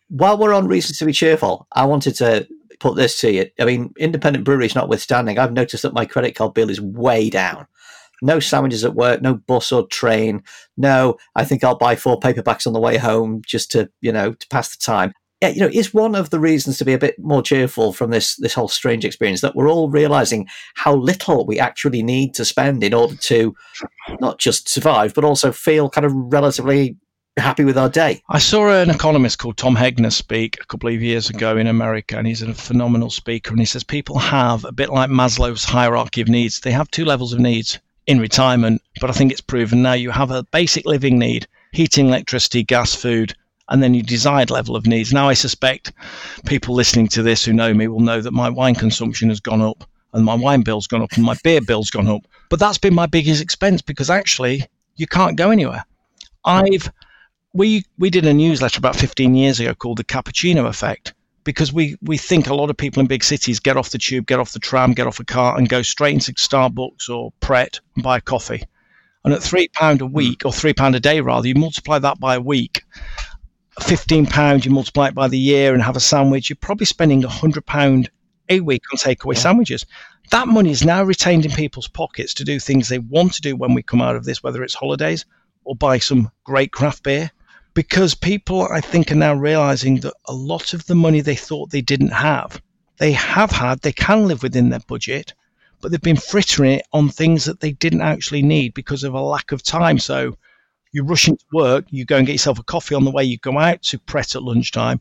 While 0.09 0.37
we're 0.37 0.53
on 0.53 0.69
reasons 0.69 0.99
to 0.99 1.07
be 1.07 1.13
cheerful, 1.13 1.67
I 1.73 1.87
wanted 1.87 2.17
to 2.17 2.47
put 2.81 2.97
this 2.97 3.19
to 3.21 3.33
you. 3.33 3.47
I 3.59 3.65
mean, 3.65 3.95
independent 3.99 4.45
breweries 4.45 4.75
notwithstanding, 4.75 5.39
I've 5.39 5.55
noticed 5.55 5.85
that 5.85 5.95
my 5.95 6.05
credit 6.05 6.35
card 6.35 6.53
bill 6.53 6.69
is 6.69 6.83
way 6.83 7.31
down. 7.31 7.67
No 8.21 8.39
sandwiches 8.39 8.85
at 8.85 8.95
work, 8.95 9.23
no 9.23 9.35
bus 9.35 9.73
or 9.73 9.87
train. 9.87 10.43
No, 10.77 11.17
I 11.35 11.45
think 11.45 11.65
I'll 11.65 11.79
buy 11.79 11.97
four 11.97 12.21
paperbacks 12.21 12.67
on 12.67 12.75
the 12.75 12.81
way 12.81 12.99
home 12.99 13.41
just 13.47 13.71
to, 13.73 13.91
you 14.03 14.13
know, 14.13 14.35
to 14.35 14.49
pass 14.49 14.77
the 14.77 14.83
time. 14.83 15.15
Yeah, 15.45 15.51
you 15.51 15.61
know, 15.61 15.71
is 15.71 15.93
one 15.93 16.15
of 16.15 16.31
the 16.31 16.41
reasons 16.41 16.79
to 16.79 16.87
be 16.87 16.95
a 16.95 16.99
bit 16.99 17.19
more 17.19 17.43
cheerful 17.43 17.93
from 17.93 18.11
this 18.11 18.37
this 18.37 18.55
whole 18.55 18.69
strange 18.69 19.05
experience 19.05 19.43
that 19.43 19.55
we're 19.55 19.71
all 19.71 19.91
realizing 19.91 20.49
how 20.75 20.97
little 20.97 21.45
we 21.45 21.61
actually 21.61 22.03
need 22.03 22.33
to 22.37 22.47
spend 22.47 22.83
in 22.83 22.95
order 22.95 23.15
to 23.15 23.55
not 24.21 24.39
just 24.39 24.71
survive, 24.71 25.13
but 25.13 25.23
also 25.23 25.53
feel 25.53 25.91
kind 25.91 26.07
of 26.07 26.13
relatively 26.15 26.97
happy 27.37 27.63
with 27.63 27.77
our 27.77 27.91
day. 27.91 28.23
I 28.31 28.39
saw 28.39 28.71
an 28.71 28.89
economist 28.89 29.39
called 29.39 29.59
Tom 29.59 29.77
Hegna 29.77 30.11
speak 30.11 30.57
a 30.63 30.65
couple 30.65 30.89
of 30.89 31.03
years 31.03 31.29
ago 31.29 31.59
in 31.59 31.67
America, 31.67 32.17
and 32.17 32.27
he's 32.27 32.41
a 32.41 32.55
phenomenal 32.55 33.11
speaker. 33.11 33.51
And 33.51 33.61
he 33.61 33.67
says 33.67 33.85
people 33.85 34.19
have 34.19 34.65
a 34.65 34.73
bit 34.73 34.89
like 34.89 35.11
Maslow's 35.11 35.65
hierarchy 35.65 36.23
of 36.23 36.29
needs. 36.29 36.61
They 36.61 36.73
have 36.73 36.91
two 36.91 37.05
levels 37.05 37.35
of 37.35 37.39
needs 37.39 37.79
in 38.07 38.19
retirement, 38.19 38.81
but 38.99 39.11
I 39.11 39.13
think 39.13 39.31
it's 39.31 39.43
proven 39.43 39.83
now 39.83 39.93
you 39.93 40.11
have 40.11 40.31
a 40.31 40.45
basic 40.45 40.87
living 40.87 41.19
need: 41.19 41.47
heating, 41.73 42.07
electricity, 42.07 42.63
gas, 42.63 42.95
food. 42.95 43.35
And 43.69 43.83
then 43.83 43.95
your 43.95 44.03
desired 44.03 44.51
level 44.51 44.77
of 44.77 44.87
needs. 44.87 45.13
Now, 45.13 45.29
I 45.29 45.35
suspect 45.35 45.93
people 46.45 46.75
listening 46.75 47.09
to 47.09 47.23
this 47.23 47.45
who 47.45 47.53
know 47.53 47.73
me 47.73 47.89
will 47.89 48.01
know 48.01 48.21
that 48.21 48.33
my 48.33 48.51
wine 48.51 48.75
consumption 48.75 49.31
has 49.31 49.41
gone 49.41 49.63
up 49.63 49.85
and 50.13 50.25
my 50.25 50.35
wine 50.35 50.63
bill's 50.63 50.87
gone 50.87 51.03
up 51.03 51.13
and 51.13 51.25
my 51.25 51.37
beer 51.43 51.61
bill's 51.61 51.91
gone 51.91 52.09
up. 52.09 52.27
But 52.51 52.61
that's 52.61 52.79
been 52.79 52.95
my 52.95 53.07
biggest 53.07 53.43
expense 53.43 53.83
because 53.83 54.11
actually 54.11 54.67
you 54.97 55.07
can't 55.07 55.37
go 55.37 55.51
anywhere. 55.51 55.85
I've 56.45 56.91
we 57.53 57.85
we 57.99 58.11
did 58.11 58.27
a 58.27 58.35
newsletter 58.35 58.79
about 58.79 58.97
15 58.97 59.35
years 59.35 59.61
ago 59.61 59.75
called 59.75 59.99
the 59.99 60.05
cappuccino 60.05 60.67
effect 60.67 61.15
because 61.45 61.73
we 61.73 61.97
we 62.03 62.17
think 62.19 62.49
a 62.49 62.55
lot 62.55 62.71
of 62.71 62.77
people 62.77 63.01
in 63.01 63.07
big 63.07 63.25
cities 63.25 63.61
get 63.61 63.77
off 63.77 63.91
the 63.91 63.99
tube, 63.99 64.27
get 64.27 64.41
off 64.41 64.53
the 64.53 64.59
tram, 64.59 64.93
get 64.93 65.07
off 65.07 65.21
a 65.21 65.25
car, 65.25 65.57
and 65.57 65.69
go 65.69 65.83
straight 65.83 66.15
into 66.15 66.33
Starbucks 66.33 67.09
or 67.09 67.33
Pret 67.41 67.81
and 67.95 68.05
buy 68.05 68.19
a 68.19 68.21
coffee. 68.21 68.63
And 69.25 69.33
at 69.33 69.43
three 69.43 69.69
pound 69.69 70.01
a 70.03 70.07
week 70.07 70.43
or 70.45 70.53
three 70.53 70.75
pound 70.75 70.95
a 70.95 71.01
day 71.01 71.21
rather, 71.21 71.49
you 71.49 71.55
multiply 71.55 71.99
that 71.99 72.21
by 72.21 72.35
a 72.35 72.41
week. 72.41 72.83
Fifteen 73.81 74.27
pound, 74.27 74.65
you 74.65 74.71
multiply 74.71 75.09
it 75.09 75.15
by 75.15 75.29
the 75.29 75.39
year 75.39 75.75
and 75.75 75.83
have 75.83 75.97
a 75.97 76.01
sandwich. 76.01 76.49
You're 76.49 76.57
probably 76.57 76.87
spending 76.87 77.25
a 77.25 77.29
hundred 77.29 77.67
pound 77.67 78.11
a 78.49 78.61
week 78.61 78.83
on 78.93 78.99
takeaway 78.99 79.35
yeah. 79.35 79.41
sandwiches. 79.41 79.85
That 80.31 80.49
money 80.49 80.71
is 80.71 80.85
now 80.85 81.03
retained 81.03 81.45
in 81.45 81.53
people's 81.53 81.89
pockets 81.89 82.35
to 82.35 82.45
do 82.45 82.61
things 82.61 82.89
they 82.89 82.99
want 82.99 83.35
to 83.35 83.43
do 83.43 83.57
when 83.57 83.75
we 83.75 83.83
come 83.83 84.01
out 84.01 84.17
of 84.17 84.25
this, 84.25 84.43
whether 84.43 84.63
it's 84.63 84.75
holidays 84.75 85.25
or 85.65 85.75
buy 85.75 85.99
some 85.99 86.31
great 86.45 86.73
craft 86.73 87.03
beer 87.03 87.31
because 87.75 88.15
people, 88.15 88.63
I 88.63 88.81
think, 88.81 89.11
are 89.11 89.17
now 89.17 89.35
realizing 89.35 90.01
that 90.01 90.15
a 90.27 90.33
lot 90.33 90.75
of 90.75 90.87
the 90.87 90.95
money 90.95 91.21
they 91.21 91.35
thought 91.35 91.71
they 91.71 91.81
didn't 91.81 92.13
have, 92.13 92.63
they 92.99 93.13
have 93.13 93.51
had, 93.51 93.81
they 93.81 93.93
can 93.93 94.29
live 94.29 94.43
within 94.43 94.71
their 94.71 94.81
budget, 94.81 95.35
but 95.81 95.91
they've 95.91 96.01
been 96.01 96.17
frittering 96.17 96.75
it 96.75 96.87
on 96.93 97.09
things 97.09 97.45
that 97.45 97.61
they 97.61 97.73
didn't 97.73 98.01
actually 98.01 98.43
need 98.43 98.73
because 98.75 99.03
of 99.03 99.13
a 99.13 99.21
lack 99.21 99.51
of 99.53 99.63
time. 99.63 99.99
So 99.99 100.39
you 100.95 101.05
rush 101.05 101.29
into 101.29 101.45
work, 101.53 101.85
you 101.91 102.05
go 102.05 102.17
and 102.17 102.27
get 102.27 102.33
yourself 102.33 102.59
a 102.59 102.63
coffee 102.63 102.95
on 102.95 103.05
the 103.05 103.11
way, 103.11 103.25
you 103.25 103.39
go 103.39 103.59
out 103.59 103.83
to 103.83 103.99
Pret 103.99 104.35
at 104.35 104.43
lunchtime. 104.43 105.01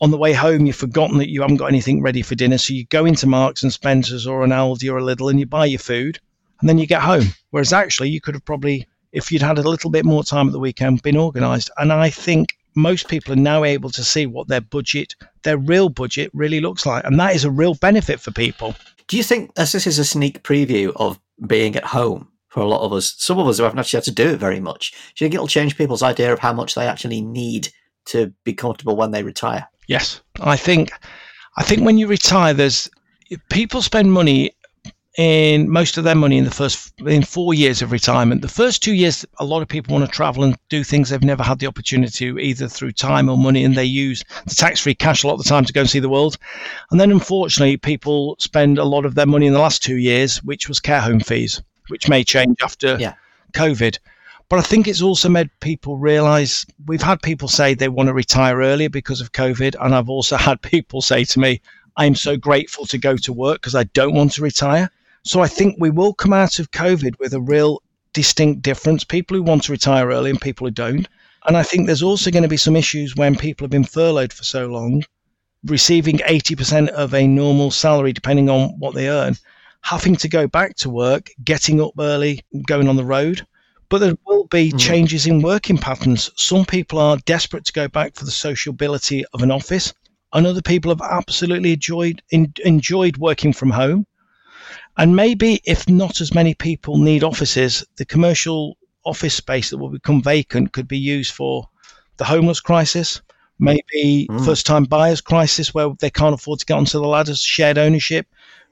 On 0.00 0.10
the 0.10 0.18
way 0.18 0.32
home, 0.32 0.66
you've 0.66 0.76
forgotten 0.76 1.18
that 1.18 1.30
you 1.30 1.40
haven't 1.42 1.58
got 1.58 1.66
anything 1.66 2.02
ready 2.02 2.22
for 2.22 2.34
dinner. 2.34 2.58
So 2.58 2.74
you 2.74 2.84
go 2.86 3.04
into 3.04 3.26
Marks 3.26 3.62
and 3.62 3.72
Spencer's 3.72 4.26
or 4.26 4.42
an 4.42 4.50
Aldi 4.50 4.92
or 4.92 4.98
a 4.98 5.02
Lidl 5.02 5.30
and 5.30 5.38
you 5.38 5.46
buy 5.46 5.66
your 5.66 5.78
food 5.78 6.18
and 6.60 6.68
then 6.68 6.78
you 6.78 6.86
get 6.86 7.02
home. 7.02 7.26
Whereas 7.50 7.72
actually, 7.72 8.10
you 8.10 8.20
could 8.20 8.34
have 8.34 8.44
probably 8.44 8.86
if 9.12 9.30
you'd 9.30 9.42
had 9.42 9.58
a 9.58 9.68
little 9.68 9.90
bit 9.90 10.04
more 10.04 10.24
time 10.24 10.46
at 10.46 10.52
the 10.52 10.58
weekend, 10.58 11.02
been 11.02 11.16
organised. 11.16 11.70
And 11.76 11.92
I 11.92 12.10
think 12.10 12.56
most 12.74 13.08
people 13.08 13.34
are 13.34 13.36
now 13.36 13.62
able 13.64 13.90
to 13.90 14.02
see 14.02 14.26
what 14.26 14.48
their 14.48 14.62
budget, 14.62 15.14
their 15.42 15.58
real 15.58 15.90
budget, 15.90 16.30
really 16.32 16.60
looks 16.60 16.86
like. 16.86 17.04
And 17.04 17.20
that 17.20 17.34
is 17.34 17.44
a 17.44 17.50
real 17.50 17.74
benefit 17.74 18.20
for 18.20 18.30
people. 18.30 18.74
Do 19.08 19.16
you 19.16 19.22
think, 19.22 19.52
as 19.56 19.72
this 19.72 19.86
is 19.86 19.98
a 19.98 20.04
sneak 20.04 20.42
preview 20.42 20.92
of 20.96 21.20
being 21.46 21.76
at 21.76 21.84
home 21.84 22.28
for 22.52 22.60
a 22.60 22.68
lot 22.68 22.82
of 22.82 22.92
us, 22.92 23.14
some 23.16 23.38
of 23.38 23.48
us 23.48 23.56
who 23.56 23.64
haven't 23.64 23.78
actually 23.78 23.96
had 23.96 24.04
to 24.04 24.10
do 24.10 24.28
it 24.28 24.36
very 24.36 24.60
much, 24.60 24.92
do 24.92 25.24
you 25.24 25.24
think 25.24 25.34
it'll 25.34 25.46
change 25.46 25.78
people's 25.78 26.02
idea 26.02 26.32
of 26.32 26.38
how 26.38 26.52
much 26.52 26.74
they 26.74 26.86
actually 26.86 27.22
need 27.22 27.70
to 28.04 28.32
be 28.44 28.52
comfortable 28.52 28.94
when 28.94 29.10
they 29.10 29.22
retire? 29.22 29.66
Yes. 29.88 30.20
I 30.40 30.56
think 30.56 30.92
I 31.56 31.62
think 31.62 31.82
when 31.82 31.96
you 31.96 32.06
retire 32.06 32.52
there's 32.52 32.90
people 33.48 33.80
spend 33.80 34.12
money 34.12 34.54
in 35.18 35.68
most 35.68 35.96
of 35.96 36.04
their 36.04 36.14
money 36.14 36.38
in 36.38 36.44
the 36.44 36.50
first 36.50 36.92
in 37.00 37.22
four 37.22 37.54
years 37.54 37.80
of 37.80 37.90
retirement. 37.90 38.42
The 38.42 38.48
first 38.48 38.82
two 38.82 38.94
years, 38.94 39.26
a 39.38 39.44
lot 39.44 39.62
of 39.62 39.68
people 39.68 39.94
want 39.94 40.06
to 40.06 40.10
travel 40.10 40.44
and 40.44 40.56
do 40.68 40.84
things 40.84 41.08
they've 41.08 41.22
never 41.22 41.42
had 41.42 41.58
the 41.58 41.66
opportunity 41.66 42.10
to, 42.10 42.38
either 42.38 42.68
through 42.68 42.92
time 42.92 43.28
or 43.28 43.36
money, 43.36 43.64
and 43.64 43.74
they 43.74 43.84
use 43.84 44.24
the 44.46 44.54
tax-free 44.54 44.94
cash 44.94 45.22
a 45.22 45.26
lot 45.26 45.34
of 45.34 45.42
the 45.42 45.48
time 45.48 45.64
to 45.64 45.72
go 45.72 45.80
and 45.80 45.90
see 45.90 46.00
the 46.00 46.08
world. 46.08 46.38
And 46.90 46.98
then, 46.98 47.10
unfortunately, 47.10 47.76
people 47.76 48.36
spend 48.38 48.78
a 48.78 48.84
lot 48.84 49.04
of 49.04 49.14
their 49.14 49.26
money 49.26 49.46
in 49.46 49.52
the 49.52 49.58
last 49.58 49.82
two 49.82 49.96
years, 49.96 50.42
which 50.44 50.66
was 50.66 50.80
care 50.80 51.00
home 51.00 51.20
fees, 51.20 51.62
which 51.88 52.08
may 52.08 52.24
change 52.24 52.56
after 52.62 52.96
yeah. 52.98 53.14
COVID. 53.52 53.98
But 54.48 54.58
I 54.58 54.62
think 54.62 54.86
it's 54.86 55.00
also 55.00 55.28
made 55.28 55.50
people 55.60 55.96
realize 55.96 56.66
we've 56.86 57.02
had 57.02 57.22
people 57.22 57.48
say 57.48 57.72
they 57.72 57.88
want 57.88 58.08
to 58.08 58.12
retire 58.12 58.58
earlier 58.58 58.90
because 58.90 59.20
of 59.20 59.32
COVID, 59.32 59.74
and 59.80 59.94
I've 59.94 60.10
also 60.10 60.36
had 60.36 60.60
people 60.62 61.00
say 61.00 61.24
to 61.24 61.40
me, 61.40 61.60
I'm 61.96 62.14
so 62.14 62.36
grateful 62.36 62.86
to 62.86 62.98
go 62.98 63.16
to 63.16 63.32
work 63.32 63.60
because 63.60 63.74
I 63.74 63.84
don't 63.84 64.14
want 64.14 64.32
to 64.32 64.42
retire. 64.42 64.90
So 65.24 65.40
I 65.40 65.48
think 65.48 65.76
we 65.78 65.90
will 65.90 66.14
come 66.14 66.32
out 66.32 66.58
of 66.58 66.70
COVID 66.70 67.18
with 67.18 67.32
a 67.32 67.40
real 67.40 67.82
distinct 68.12 68.62
difference 68.62 69.04
people 69.04 69.36
who 69.36 69.42
want 69.42 69.64
to 69.64 69.72
retire 69.72 70.08
early 70.08 70.30
and 70.30 70.40
people 70.40 70.66
who 70.66 70.70
don't. 70.70 71.08
And 71.46 71.56
I 71.56 71.62
think 71.62 71.86
there's 71.86 72.02
also 72.02 72.30
going 72.30 72.42
to 72.42 72.48
be 72.48 72.56
some 72.56 72.76
issues 72.76 73.16
when 73.16 73.36
people 73.36 73.64
have 73.64 73.70
been 73.70 73.84
furloughed 73.84 74.32
for 74.32 74.44
so 74.44 74.66
long, 74.66 75.02
receiving 75.64 76.18
80% 76.18 76.88
of 76.88 77.14
a 77.14 77.26
normal 77.26 77.70
salary, 77.70 78.12
depending 78.12 78.48
on 78.48 78.78
what 78.78 78.94
they 78.94 79.08
earn, 79.08 79.36
having 79.82 80.16
to 80.16 80.28
go 80.28 80.46
back 80.46 80.76
to 80.76 80.90
work, 80.90 81.30
getting 81.44 81.80
up 81.80 81.92
early, 81.98 82.40
going 82.66 82.88
on 82.88 82.96
the 82.96 83.04
road. 83.04 83.46
But 83.88 83.98
there 83.98 84.14
will 84.26 84.46
be 84.46 84.72
mm. 84.72 84.80
changes 84.80 85.26
in 85.26 85.42
working 85.42 85.76
patterns. 85.76 86.30
Some 86.36 86.64
people 86.64 86.98
are 86.98 87.18
desperate 87.26 87.66
to 87.66 87.72
go 87.72 87.88
back 87.88 88.14
for 88.14 88.24
the 88.24 88.30
sociability 88.30 89.24
of 89.34 89.42
an 89.42 89.50
office, 89.50 89.92
and 90.32 90.46
other 90.46 90.62
people 90.62 90.90
have 90.90 91.02
absolutely 91.02 91.74
enjoyed 91.74 92.22
in, 92.30 92.54
enjoyed 92.64 93.18
working 93.18 93.52
from 93.52 93.70
home. 93.70 94.06
And 94.96 95.16
maybe 95.16 95.60
if 95.64 95.88
not 95.88 96.20
as 96.20 96.34
many 96.34 96.54
people 96.54 96.96
need 96.98 97.22
offices, 97.22 97.84
the 97.96 98.04
commercial 98.04 98.76
office 99.04 99.34
space 99.34 99.70
that 99.70 99.78
will 99.78 99.90
become 99.90 100.22
vacant 100.22 100.72
could 100.72 100.88
be 100.88 100.98
used 100.98 101.34
for 101.34 101.68
the 102.18 102.24
homeless 102.24 102.60
crisis, 102.60 103.20
maybe 103.58 104.28
mm. 104.30 104.44
first 104.44 104.64
time 104.64 104.84
buyers 104.84 105.20
crisis 105.20 105.74
where 105.74 105.90
they 106.00 106.10
can't 106.10 106.34
afford 106.34 106.60
to 106.60 106.66
get 106.66 106.76
onto 106.76 106.98
the 106.98 107.06
ladders, 107.06 107.40
shared 107.40 107.78
ownership, 107.78 108.26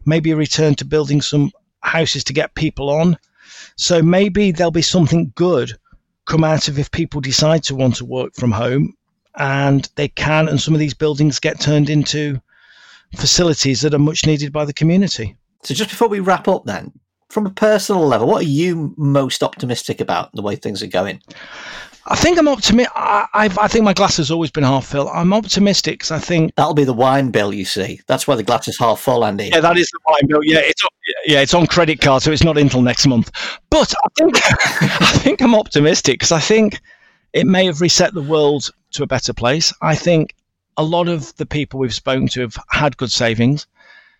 maybe 0.05 0.31
a 0.31 0.37
return 0.37 0.75
to 0.77 0.85
building 0.85 1.21
some 1.21 1.53
houses 1.81 2.25
to 2.25 2.33
get 2.33 2.55
people 2.55 2.91
on. 2.91 3.19
So 3.77 4.03
maybe 4.03 4.53
there'll 4.53 4.71
be 4.71 4.83
something 4.83 5.33
good 5.35 5.73
come 6.27 6.45
out 6.45 6.69
of 6.69 6.79
if 6.79 6.91
people 6.91 7.21
decide 7.21 7.65
to 7.65 7.75
want 7.75 7.97
to 7.97 8.05
work 8.05 8.35
from 8.35 8.53
home 8.53 8.95
and 9.37 9.89
they 9.97 10.09
can, 10.09 10.49
and 10.49 10.61
some 10.61 10.75
of 10.75 10.81
these 10.81 10.95
buildings 10.95 11.39
get 11.39 11.61
turned 11.61 11.91
into 11.91 12.41
facilities 13.17 13.81
that 13.81 13.95
are 13.95 13.99
much 13.99 14.27
needed 14.27 14.53
by 14.53 14.65
the 14.65 14.73
community. 14.73 15.37
So, 15.63 15.75
just 15.75 15.91
before 15.91 16.09
we 16.09 16.21
wrap 16.21 16.49
up, 16.49 16.65
then, 16.65 16.93
from 17.29 17.47
a 17.47 17.51
personal 17.51 18.07
level, 18.07 18.29
what 18.29 18.43
are 18.43 18.49
you 18.49 18.95
most 18.97 19.43
optimistic 19.43 20.01
about 20.01 20.33
the 20.35 20.43
way 20.43 20.57
things 20.57 20.83
are 20.83 20.89
going? 20.89 21.23
I 22.07 22.17
think 22.17 22.39
I'm 22.39 22.49
optimistic. 22.49 22.93
I, 22.97 23.27
I, 23.61 23.69
think 23.69 23.85
my 23.85 23.93
glass 23.93 24.17
has 24.17 24.31
always 24.31 24.51
been 24.51 24.65
half 24.65 24.87
full. 24.87 25.09
I'm 25.09 25.33
optimistic 25.33 25.95
because 25.99 26.11
I 26.11 26.19
think 26.19 26.55
that'll 26.55 26.75
be 26.75 26.85
the 26.85 26.95
wine 26.95 27.31
bill. 27.31 27.53
You 27.53 27.65
see, 27.65 28.01
that's 28.07 28.27
why 28.27 28.37
the 28.37 28.43
glass 28.43 28.69
is 28.69 28.79
half 28.79 29.01
full, 29.01 29.25
Andy. 29.25 29.51
Yeah, 29.53 29.61
that 29.61 29.77
is 29.77 29.89
the 29.91 30.01
wine 30.09 30.27
bill. 30.27 30.41
Yeah, 30.43 30.61
it's 30.61 30.83
on, 30.83 30.91
yeah, 31.27 31.41
it's 31.41 31.55
on 31.55 31.67
credit 31.67 32.01
card, 32.01 32.23
so 32.23 32.33
it's 32.33 32.43
not 32.43 32.57
until 32.57 32.83
next 32.83 33.07
month. 33.07 33.31
But 33.69 33.95
I 34.05 34.09
think 34.17 34.41
I 35.03 35.19
think 35.19 35.43
I'm 35.43 35.55
optimistic 35.55 36.15
because 36.15 36.33
I 36.33 36.41
think 36.41 36.81
it 37.33 37.47
may 37.47 37.67
have 37.67 37.81
reset 37.81 38.15
the 38.15 38.23
world 38.23 38.71
to 38.93 39.03
a 39.03 39.07
better 39.07 39.33
place. 39.33 39.73
I 39.83 39.95
think 39.95 40.35
a 40.77 40.83
lot 40.83 41.09
of 41.09 41.37
the 41.37 41.47
people 41.47 41.81
we've 41.81 41.95
spoken 41.95 42.29
to 42.29 42.41
have 42.41 42.57
had 42.71 42.97
good 42.97 43.13
savings. 43.13 43.67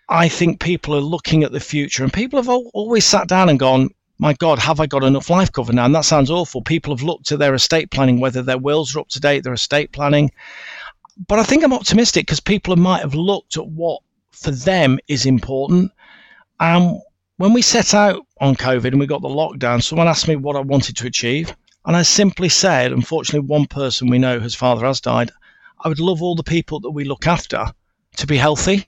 I 0.09 0.29
think 0.29 0.61
people 0.61 0.95
are 0.95 1.01
looking 1.01 1.45
at 1.45 1.53
the 1.53 1.61
future, 1.61 2.03
and 2.03 2.13
people 2.13 2.43
have 2.43 2.49
always 2.49 3.07
sat 3.07 3.29
down 3.29 3.49
and 3.49 3.59
gone, 3.59 3.91
my 4.21 4.35
God, 4.35 4.59
have 4.59 4.81
I 4.81 4.87
got 4.87 5.03
enough 5.03 5.31
life 5.31 5.51
cover 5.51 5.73
now? 5.73 5.87
And 5.87 5.95
that 5.95 6.05
sounds 6.05 6.31
awful. 6.31 6.61
People 6.61 6.95
have 6.95 7.03
looked 7.03 7.33
at 7.33 7.39
their 7.39 7.55
estate 7.55 7.91
planning, 7.91 8.21
whether 8.21 8.43
their 8.43 8.59
wills 8.59 8.95
are 8.95 9.01
up 9.01 9.09
to 9.09 9.21
date, 9.21 9.45
their 9.45 9.55
estate 9.55 9.93
planning. 9.93 10.31
But 11.27 11.39
I 11.39 11.43
think 11.43 11.65
I'm 11.65 11.73
optimistic 11.73 12.27
because 12.27 12.39
people 12.39 12.77
might 12.77 13.01
have 13.01 13.15
looked 13.15 13.57
at 13.57 13.67
what 13.67 14.03
for 14.31 14.51
them 14.51 14.99
is 15.09 15.25
important. 15.25 15.91
And 16.61 17.01
when 17.39 17.55
we 17.55 17.63
set 17.63 17.95
out 17.95 18.27
on 18.43 18.57
COVID 18.57 18.89
and 18.89 19.01
we 19.01 19.07
got 19.07 19.23
the 19.23 19.29
lockdown, 19.29 19.83
someone 19.83 20.07
asked 20.07 20.29
me 20.29 20.37
what 20.37 20.57
I 20.57 20.61
wanted 20.61 20.99
to 20.99 21.07
achieve. 21.07 21.57
And 21.87 21.97
I 21.97 22.03
simply 22.03 22.51
said, 22.51 22.93
unfortunately, 22.93 23.49
one 23.49 23.67
person 23.67 24.11
we 24.11 24.19
know, 24.19 24.39
whose 24.39 24.55
father 24.55 24.85
has 24.85 25.01
died, 25.01 25.31
I 25.83 25.89
would 25.89 25.99
love 25.99 26.23
all 26.23 26.35
the 26.35 26.43
people 26.43 26.79
that 26.81 26.91
we 26.91 27.05
look 27.05 27.27
after 27.27 27.73
to 28.17 28.27
be 28.27 28.37
healthy 28.37 28.87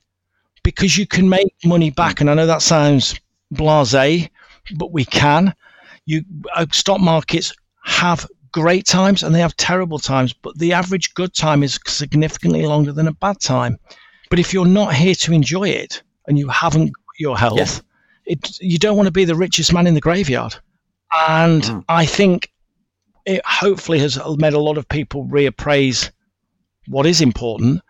because 0.63 0.99
you 0.99 1.07
can 1.07 1.27
make 1.27 1.55
money 1.65 1.89
back. 1.89 2.21
And 2.21 2.29
I 2.29 2.35
know 2.35 2.47
that 2.47 2.61
sounds 2.61 3.19
blase, 3.51 4.29
but 4.77 4.93
we 4.93 5.05
can. 5.05 5.55
You 6.05 6.25
uh, 6.55 6.67
stock 6.73 7.01
markets 7.01 7.55
have 7.85 8.27
great 8.53 8.87
times 8.87 9.23
and 9.23 9.35
they 9.35 9.41
have 9.41 9.57
terrible 9.57 9.99
times, 9.99 10.33
but 10.33 10.59
the 10.59 10.73
average 10.73 11.15
good 11.15 11.35
time 11.35 11.63
is 11.63 11.79
significantly 11.87 12.65
longer 12.67 12.93
than 12.93 13.09
a 13.09 13.13
bad 13.13 13.41
time. 13.41 13.79
But 14.31 14.39
if 14.39 14.53
you're 14.53 14.67
not 14.67 14.95
here 14.95 15.15
to 15.15 15.33
enjoy 15.33 15.69
it 15.69 16.03
and 16.27 16.39
you 16.39 16.49
haven't 16.49 16.93
your 17.19 17.37
health, 17.37 17.59
yes. 17.59 17.83
it, 18.25 18.61
you 18.61 18.79
don't 18.79 18.97
want 18.97 19.07
to 19.07 19.13
be 19.13 19.25
the 19.25 19.35
richest 19.35 19.73
man 19.73 19.87
in 19.87 19.95
the 19.95 20.01
graveyard. 20.01 20.55
And 21.13 21.63
mm. 21.63 21.85
I 21.89 22.07
think 22.07 22.51
it 23.27 23.43
hopefully 23.45 23.99
has 23.99 24.19
made 24.37 24.55
a 24.55 24.59
lot 24.59 24.79
of 24.79 24.89
people 24.89 25.27
reappraise 25.27 26.11
what 26.89 27.07
is 27.07 27.21
important. 27.21 27.83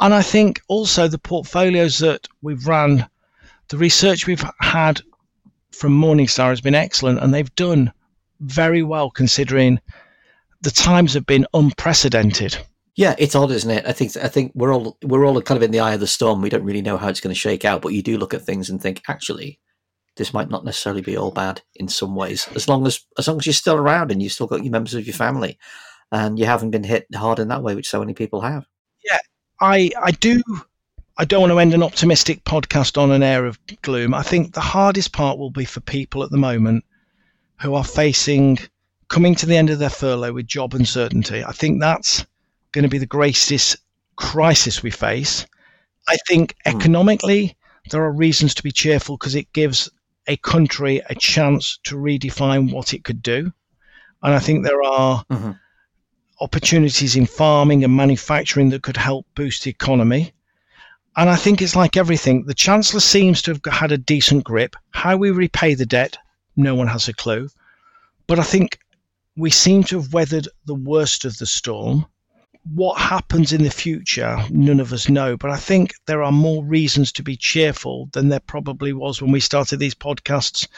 And 0.00 0.14
I 0.14 0.22
think 0.22 0.62
also 0.68 1.08
the 1.08 1.18
portfolios 1.18 1.98
that 1.98 2.26
we've 2.42 2.66
run, 2.66 3.06
the 3.68 3.76
research 3.76 4.26
we've 4.26 4.44
had 4.60 5.02
from 5.80 5.98
Morningstar 5.98 6.50
has 6.50 6.60
been 6.60 6.74
excellent, 6.74 7.20
and 7.20 7.32
they've 7.32 7.54
done 7.56 7.92
very 8.40 8.82
well 8.82 9.10
considering 9.10 9.80
the 10.60 10.70
times 10.70 11.14
have 11.14 11.24
been 11.26 11.46
unprecedented. 11.54 12.56
Yeah, 12.96 13.14
it's 13.18 13.34
odd, 13.34 13.50
isn't 13.50 13.70
it? 13.70 13.86
I 13.86 13.92
think 13.92 14.14
I 14.18 14.28
think 14.28 14.52
we're 14.54 14.74
all 14.74 14.98
we're 15.02 15.24
all 15.24 15.40
kind 15.40 15.56
of 15.56 15.62
in 15.62 15.70
the 15.70 15.80
eye 15.80 15.94
of 15.94 16.00
the 16.00 16.06
storm. 16.06 16.42
We 16.42 16.50
don't 16.50 16.64
really 16.64 16.82
know 16.82 16.98
how 16.98 17.08
it's 17.08 17.20
going 17.20 17.34
to 17.34 17.40
shake 17.40 17.64
out, 17.64 17.80
but 17.80 17.94
you 17.94 18.02
do 18.02 18.18
look 18.18 18.34
at 18.34 18.42
things 18.42 18.68
and 18.68 18.80
think, 18.80 19.00
actually, 19.08 19.58
this 20.16 20.34
might 20.34 20.50
not 20.50 20.66
necessarily 20.66 21.00
be 21.00 21.16
all 21.16 21.30
bad 21.30 21.62
in 21.76 21.88
some 21.88 22.14
ways. 22.14 22.46
As 22.54 22.68
long 22.68 22.86
as 22.86 23.00
as 23.18 23.26
long 23.26 23.38
as 23.38 23.46
you're 23.46 23.54
still 23.54 23.76
around 23.76 24.12
and 24.12 24.22
you've 24.22 24.32
still 24.32 24.46
got 24.46 24.62
your 24.62 24.72
members 24.72 24.92
of 24.92 25.06
your 25.06 25.14
family, 25.14 25.58
and 26.12 26.38
you 26.38 26.44
haven't 26.44 26.72
been 26.72 26.84
hit 26.84 27.06
hard 27.14 27.38
in 27.38 27.48
that 27.48 27.62
way, 27.62 27.74
which 27.74 27.88
so 27.88 28.00
many 28.00 28.12
people 28.12 28.42
have. 28.42 28.66
Yeah, 29.02 29.18
I 29.62 29.90
I 29.98 30.10
do 30.10 30.42
I 31.20 31.26
don't 31.26 31.42
want 31.42 31.52
to 31.52 31.58
end 31.58 31.74
an 31.74 31.82
optimistic 31.82 32.44
podcast 32.44 32.96
on 32.96 33.10
an 33.10 33.22
air 33.22 33.44
of 33.44 33.58
gloom. 33.82 34.14
I 34.14 34.22
think 34.22 34.54
the 34.54 34.62
hardest 34.62 35.12
part 35.12 35.36
will 35.36 35.50
be 35.50 35.66
for 35.66 35.80
people 35.80 36.22
at 36.22 36.30
the 36.30 36.38
moment 36.38 36.82
who 37.60 37.74
are 37.74 37.84
facing 37.84 38.58
coming 39.08 39.34
to 39.34 39.44
the 39.44 39.58
end 39.58 39.68
of 39.68 39.78
their 39.78 39.90
furlough 39.90 40.32
with 40.32 40.46
job 40.46 40.72
uncertainty. 40.72 41.44
I 41.44 41.52
think 41.52 41.78
that's 41.78 42.24
going 42.72 42.84
to 42.84 42.88
be 42.88 42.96
the 42.96 43.04
greatest 43.04 43.76
crisis 44.16 44.82
we 44.82 44.90
face. 44.90 45.44
I 46.08 46.16
think 46.26 46.56
hmm. 46.64 46.74
economically, 46.78 47.54
there 47.90 48.02
are 48.02 48.12
reasons 48.12 48.54
to 48.54 48.62
be 48.62 48.72
cheerful 48.72 49.18
because 49.18 49.34
it 49.34 49.52
gives 49.52 49.90
a 50.26 50.38
country 50.38 51.02
a 51.10 51.14
chance 51.14 51.78
to 51.84 51.96
redefine 51.96 52.72
what 52.72 52.94
it 52.94 53.04
could 53.04 53.20
do. 53.20 53.52
And 54.22 54.32
I 54.32 54.38
think 54.38 54.64
there 54.64 54.82
are 54.82 55.22
mm-hmm. 55.30 55.50
opportunities 56.40 57.14
in 57.14 57.26
farming 57.26 57.84
and 57.84 57.94
manufacturing 57.94 58.70
that 58.70 58.82
could 58.82 58.96
help 58.96 59.26
boost 59.34 59.64
the 59.64 59.70
economy. 59.70 60.32
And 61.16 61.28
I 61.28 61.36
think 61.36 61.60
it's 61.60 61.74
like 61.74 61.96
everything. 61.96 62.44
The 62.44 62.54
Chancellor 62.54 63.00
seems 63.00 63.42
to 63.42 63.52
have 63.52 63.74
had 63.74 63.90
a 63.90 63.98
decent 63.98 64.44
grip. 64.44 64.76
How 64.90 65.16
we 65.16 65.30
repay 65.30 65.74
the 65.74 65.84
debt, 65.84 66.16
no 66.56 66.74
one 66.74 66.86
has 66.86 67.08
a 67.08 67.12
clue. 67.12 67.48
But 68.28 68.38
I 68.38 68.44
think 68.44 68.78
we 69.36 69.50
seem 69.50 69.82
to 69.84 70.00
have 70.00 70.12
weathered 70.12 70.48
the 70.66 70.74
worst 70.74 71.24
of 71.24 71.38
the 71.38 71.46
storm. 71.46 72.06
What 72.74 73.00
happens 73.00 73.52
in 73.52 73.64
the 73.64 73.70
future, 73.70 74.38
none 74.50 74.78
of 74.78 74.92
us 74.92 75.08
know. 75.08 75.36
But 75.36 75.50
I 75.50 75.56
think 75.56 75.94
there 76.06 76.22
are 76.22 76.30
more 76.30 76.64
reasons 76.64 77.10
to 77.12 77.22
be 77.24 77.36
cheerful 77.36 78.08
than 78.12 78.28
there 78.28 78.40
probably 78.40 78.92
was 78.92 79.20
when 79.20 79.32
we 79.32 79.40
started 79.40 79.78
these 79.78 79.94
podcasts 79.94 80.68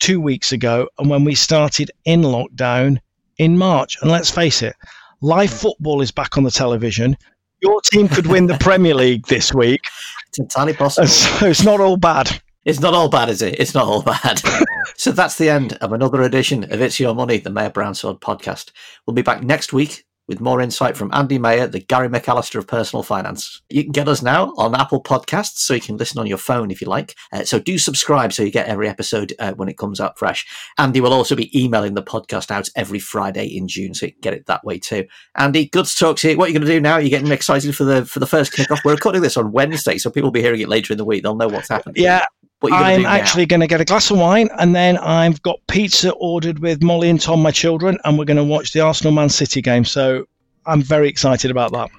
two 0.00 0.20
weeks 0.20 0.52
ago 0.52 0.88
and 0.98 1.08
when 1.08 1.24
we 1.24 1.34
started 1.34 1.90
in 2.04 2.22
lockdown 2.22 2.98
in 3.38 3.56
March. 3.56 3.96
And 4.02 4.10
let's 4.10 4.30
face 4.30 4.62
it, 4.62 4.76
live 5.22 5.50
football 5.50 6.02
is 6.02 6.10
back 6.10 6.36
on 6.36 6.44
the 6.44 6.50
television 6.50 7.16
your 7.60 7.80
team 7.82 8.08
could 8.08 8.26
win 8.26 8.46
the 8.46 8.58
Premier 8.58 8.94
League 8.94 9.26
this 9.26 9.52
week. 9.52 9.80
It's 10.28 10.38
entirely 10.38 10.74
possible. 10.74 11.08
So 11.08 11.46
it's 11.46 11.64
not 11.64 11.80
all 11.80 11.96
bad. 11.96 12.40
It's 12.64 12.80
not 12.80 12.94
all 12.94 13.08
bad, 13.08 13.28
is 13.28 13.40
it? 13.40 13.58
It's 13.58 13.74
not 13.74 13.86
all 13.86 14.02
bad. 14.02 14.42
so 14.96 15.10
that's 15.10 15.38
the 15.38 15.48
end 15.48 15.74
of 15.74 15.92
another 15.92 16.22
edition 16.22 16.70
of 16.70 16.80
It's 16.80 17.00
Your 17.00 17.14
Money, 17.14 17.38
the 17.38 17.50
Maher 17.50 17.70
Brownsword 17.70 18.20
podcast. 18.20 18.72
We'll 19.06 19.14
be 19.14 19.22
back 19.22 19.42
next 19.42 19.72
week 19.72 20.04
with 20.28 20.40
more 20.40 20.60
insight 20.60 20.96
from 20.96 21.10
Andy 21.12 21.38
Maher, 21.38 21.66
the 21.66 21.80
Gary 21.80 22.08
McAllister 22.08 22.56
of 22.56 22.66
personal 22.66 23.02
finance. 23.02 23.62
You 23.70 23.82
can 23.82 23.92
get 23.92 24.08
us 24.08 24.22
now 24.22 24.52
on 24.56 24.74
Apple 24.74 25.02
Podcasts, 25.02 25.58
so 25.58 25.74
you 25.74 25.80
can 25.80 25.96
listen 25.96 26.18
on 26.18 26.26
your 26.26 26.38
phone 26.38 26.70
if 26.70 26.80
you 26.80 26.86
like. 26.86 27.14
Uh, 27.32 27.44
so 27.44 27.58
do 27.58 27.78
subscribe 27.78 28.32
so 28.32 28.42
you 28.42 28.50
get 28.50 28.66
every 28.66 28.88
episode 28.88 29.32
uh, 29.38 29.54
when 29.54 29.68
it 29.68 29.78
comes 29.78 30.00
out 30.00 30.18
fresh. 30.18 30.46
Andy 30.76 31.00
will 31.00 31.14
also 31.14 31.34
be 31.34 31.50
emailing 31.58 31.94
the 31.94 32.02
podcast 32.02 32.50
out 32.50 32.68
every 32.76 32.98
Friday 32.98 33.46
in 33.46 33.66
June, 33.66 33.94
so 33.94 34.06
you 34.06 34.12
can 34.12 34.20
get 34.20 34.34
it 34.34 34.46
that 34.46 34.64
way 34.64 34.78
too. 34.78 35.06
Andy, 35.36 35.66
good 35.66 35.86
to 35.86 35.96
talk 35.96 36.18
to 36.18 36.30
you. 36.30 36.36
What 36.36 36.44
are 36.44 36.48
you 36.48 36.58
going 36.58 36.66
to 36.66 36.72
do 36.72 36.80
now? 36.80 36.98
You're 36.98 37.10
getting 37.10 37.32
excited 37.32 37.74
for 37.74 37.84
the 37.84 38.04
for 38.04 38.20
the 38.20 38.26
first 38.26 38.52
kickoff? 38.52 38.84
We're 38.84 38.94
recording 38.94 39.22
this 39.22 39.36
on 39.36 39.52
Wednesday, 39.52 39.98
so 39.98 40.10
people 40.10 40.28
will 40.28 40.32
be 40.32 40.42
hearing 40.42 40.60
it 40.60 40.68
later 40.68 40.92
in 40.92 40.98
the 40.98 41.04
week. 41.04 41.22
They'll 41.22 41.36
know 41.36 41.48
what's 41.48 41.68
happened. 41.68 41.96
Yeah, 41.96 42.24
I'm 42.62 43.06
actually 43.06 43.46
going 43.46 43.60
to 43.60 43.66
get 43.66 43.80
a 43.80 43.84
glass 43.84 44.10
of 44.10 44.18
wine 44.18 44.48
and 44.58 44.74
then 44.74 44.98
I've 44.98 45.40
got 45.42 45.60
pizza 45.68 46.12
ordered 46.12 46.58
with 46.58 46.82
Molly 46.82 47.08
and 47.08 47.20
Tom, 47.20 47.40
my 47.40 47.50
children, 47.50 47.98
and 48.04 48.18
we're 48.18 48.24
going 48.24 48.36
to 48.36 48.44
watch 48.44 48.72
the 48.72 48.80
Arsenal 48.80 49.12
Man 49.12 49.28
City 49.28 49.62
game. 49.62 49.84
So 49.84 50.26
I'm 50.66 50.82
very 50.82 51.08
excited 51.08 51.50
about 51.50 51.72
that. 51.72 51.90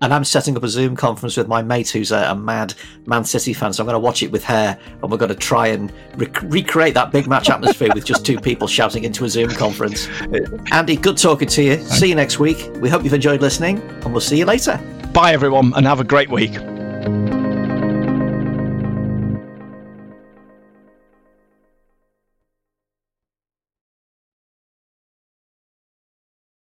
And 0.00 0.14
I'm 0.14 0.22
setting 0.22 0.56
up 0.56 0.62
a 0.62 0.68
Zoom 0.68 0.94
conference 0.94 1.36
with 1.36 1.48
my 1.48 1.60
mate 1.60 1.90
who's 1.90 2.12
a, 2.12 2.30
a 2.30 2.34
mad 2.34 2.74
Man 3.06 3.24
City 3.24 3.52
fan. 3.52 3.72
So 3.72 3.82
I'm 3.82 3.86
going 3.86 3.94
to 3.94 4.00
watch 4.00 4.22
it 4.22 4.30
with 4.30 4.44
her 4.44 4.78
and 5.02 5.10
we're 5.10 5.18
going 5.18 5.30
to 5.30 5.34
try 5.34 5.68
and 5.68 5.92
rec- 6.16 6.42
recreate 6.42 6.94
that 6.94 7.10
big 7.10 7.26
match 7.26 7.50
atmosphere 7.50 7.90
with 7.92 8.04
just 8.04 8.24
two 8.24 8.38
people 8.38 8.68
shouting 8.68 9.02
into 9.02 9.24
a 9.24 9.28
Zoom 9.28 9.50
conference. 9.50 10.08
Andy, 10.72 10.96
good 10.96 11.16
talking 11.16 11.48
to 11.48 11.62
you. 11.62 11.82
See 11.82 12.08
you 12.08 12.14
next 12.14 12.38
week. 12.38 12.70
We 12.80 12.88
hope 12.88 13.02
you've 13.02 13.14
enjoyed 13.14 13.40
listening 13.40 13.80
and 13.80 14.12
we'll 14.12 14.20
see 14.20 14.38
you 14.38 14.46
later. 14.46 14.80
Bye, 15.12 15.32
everyone, 15.32 15.72
and 15.74 15.84
have 15.86 15.98
a 15.98 16.04
great 16.04 16.30
week. 16.30 16.58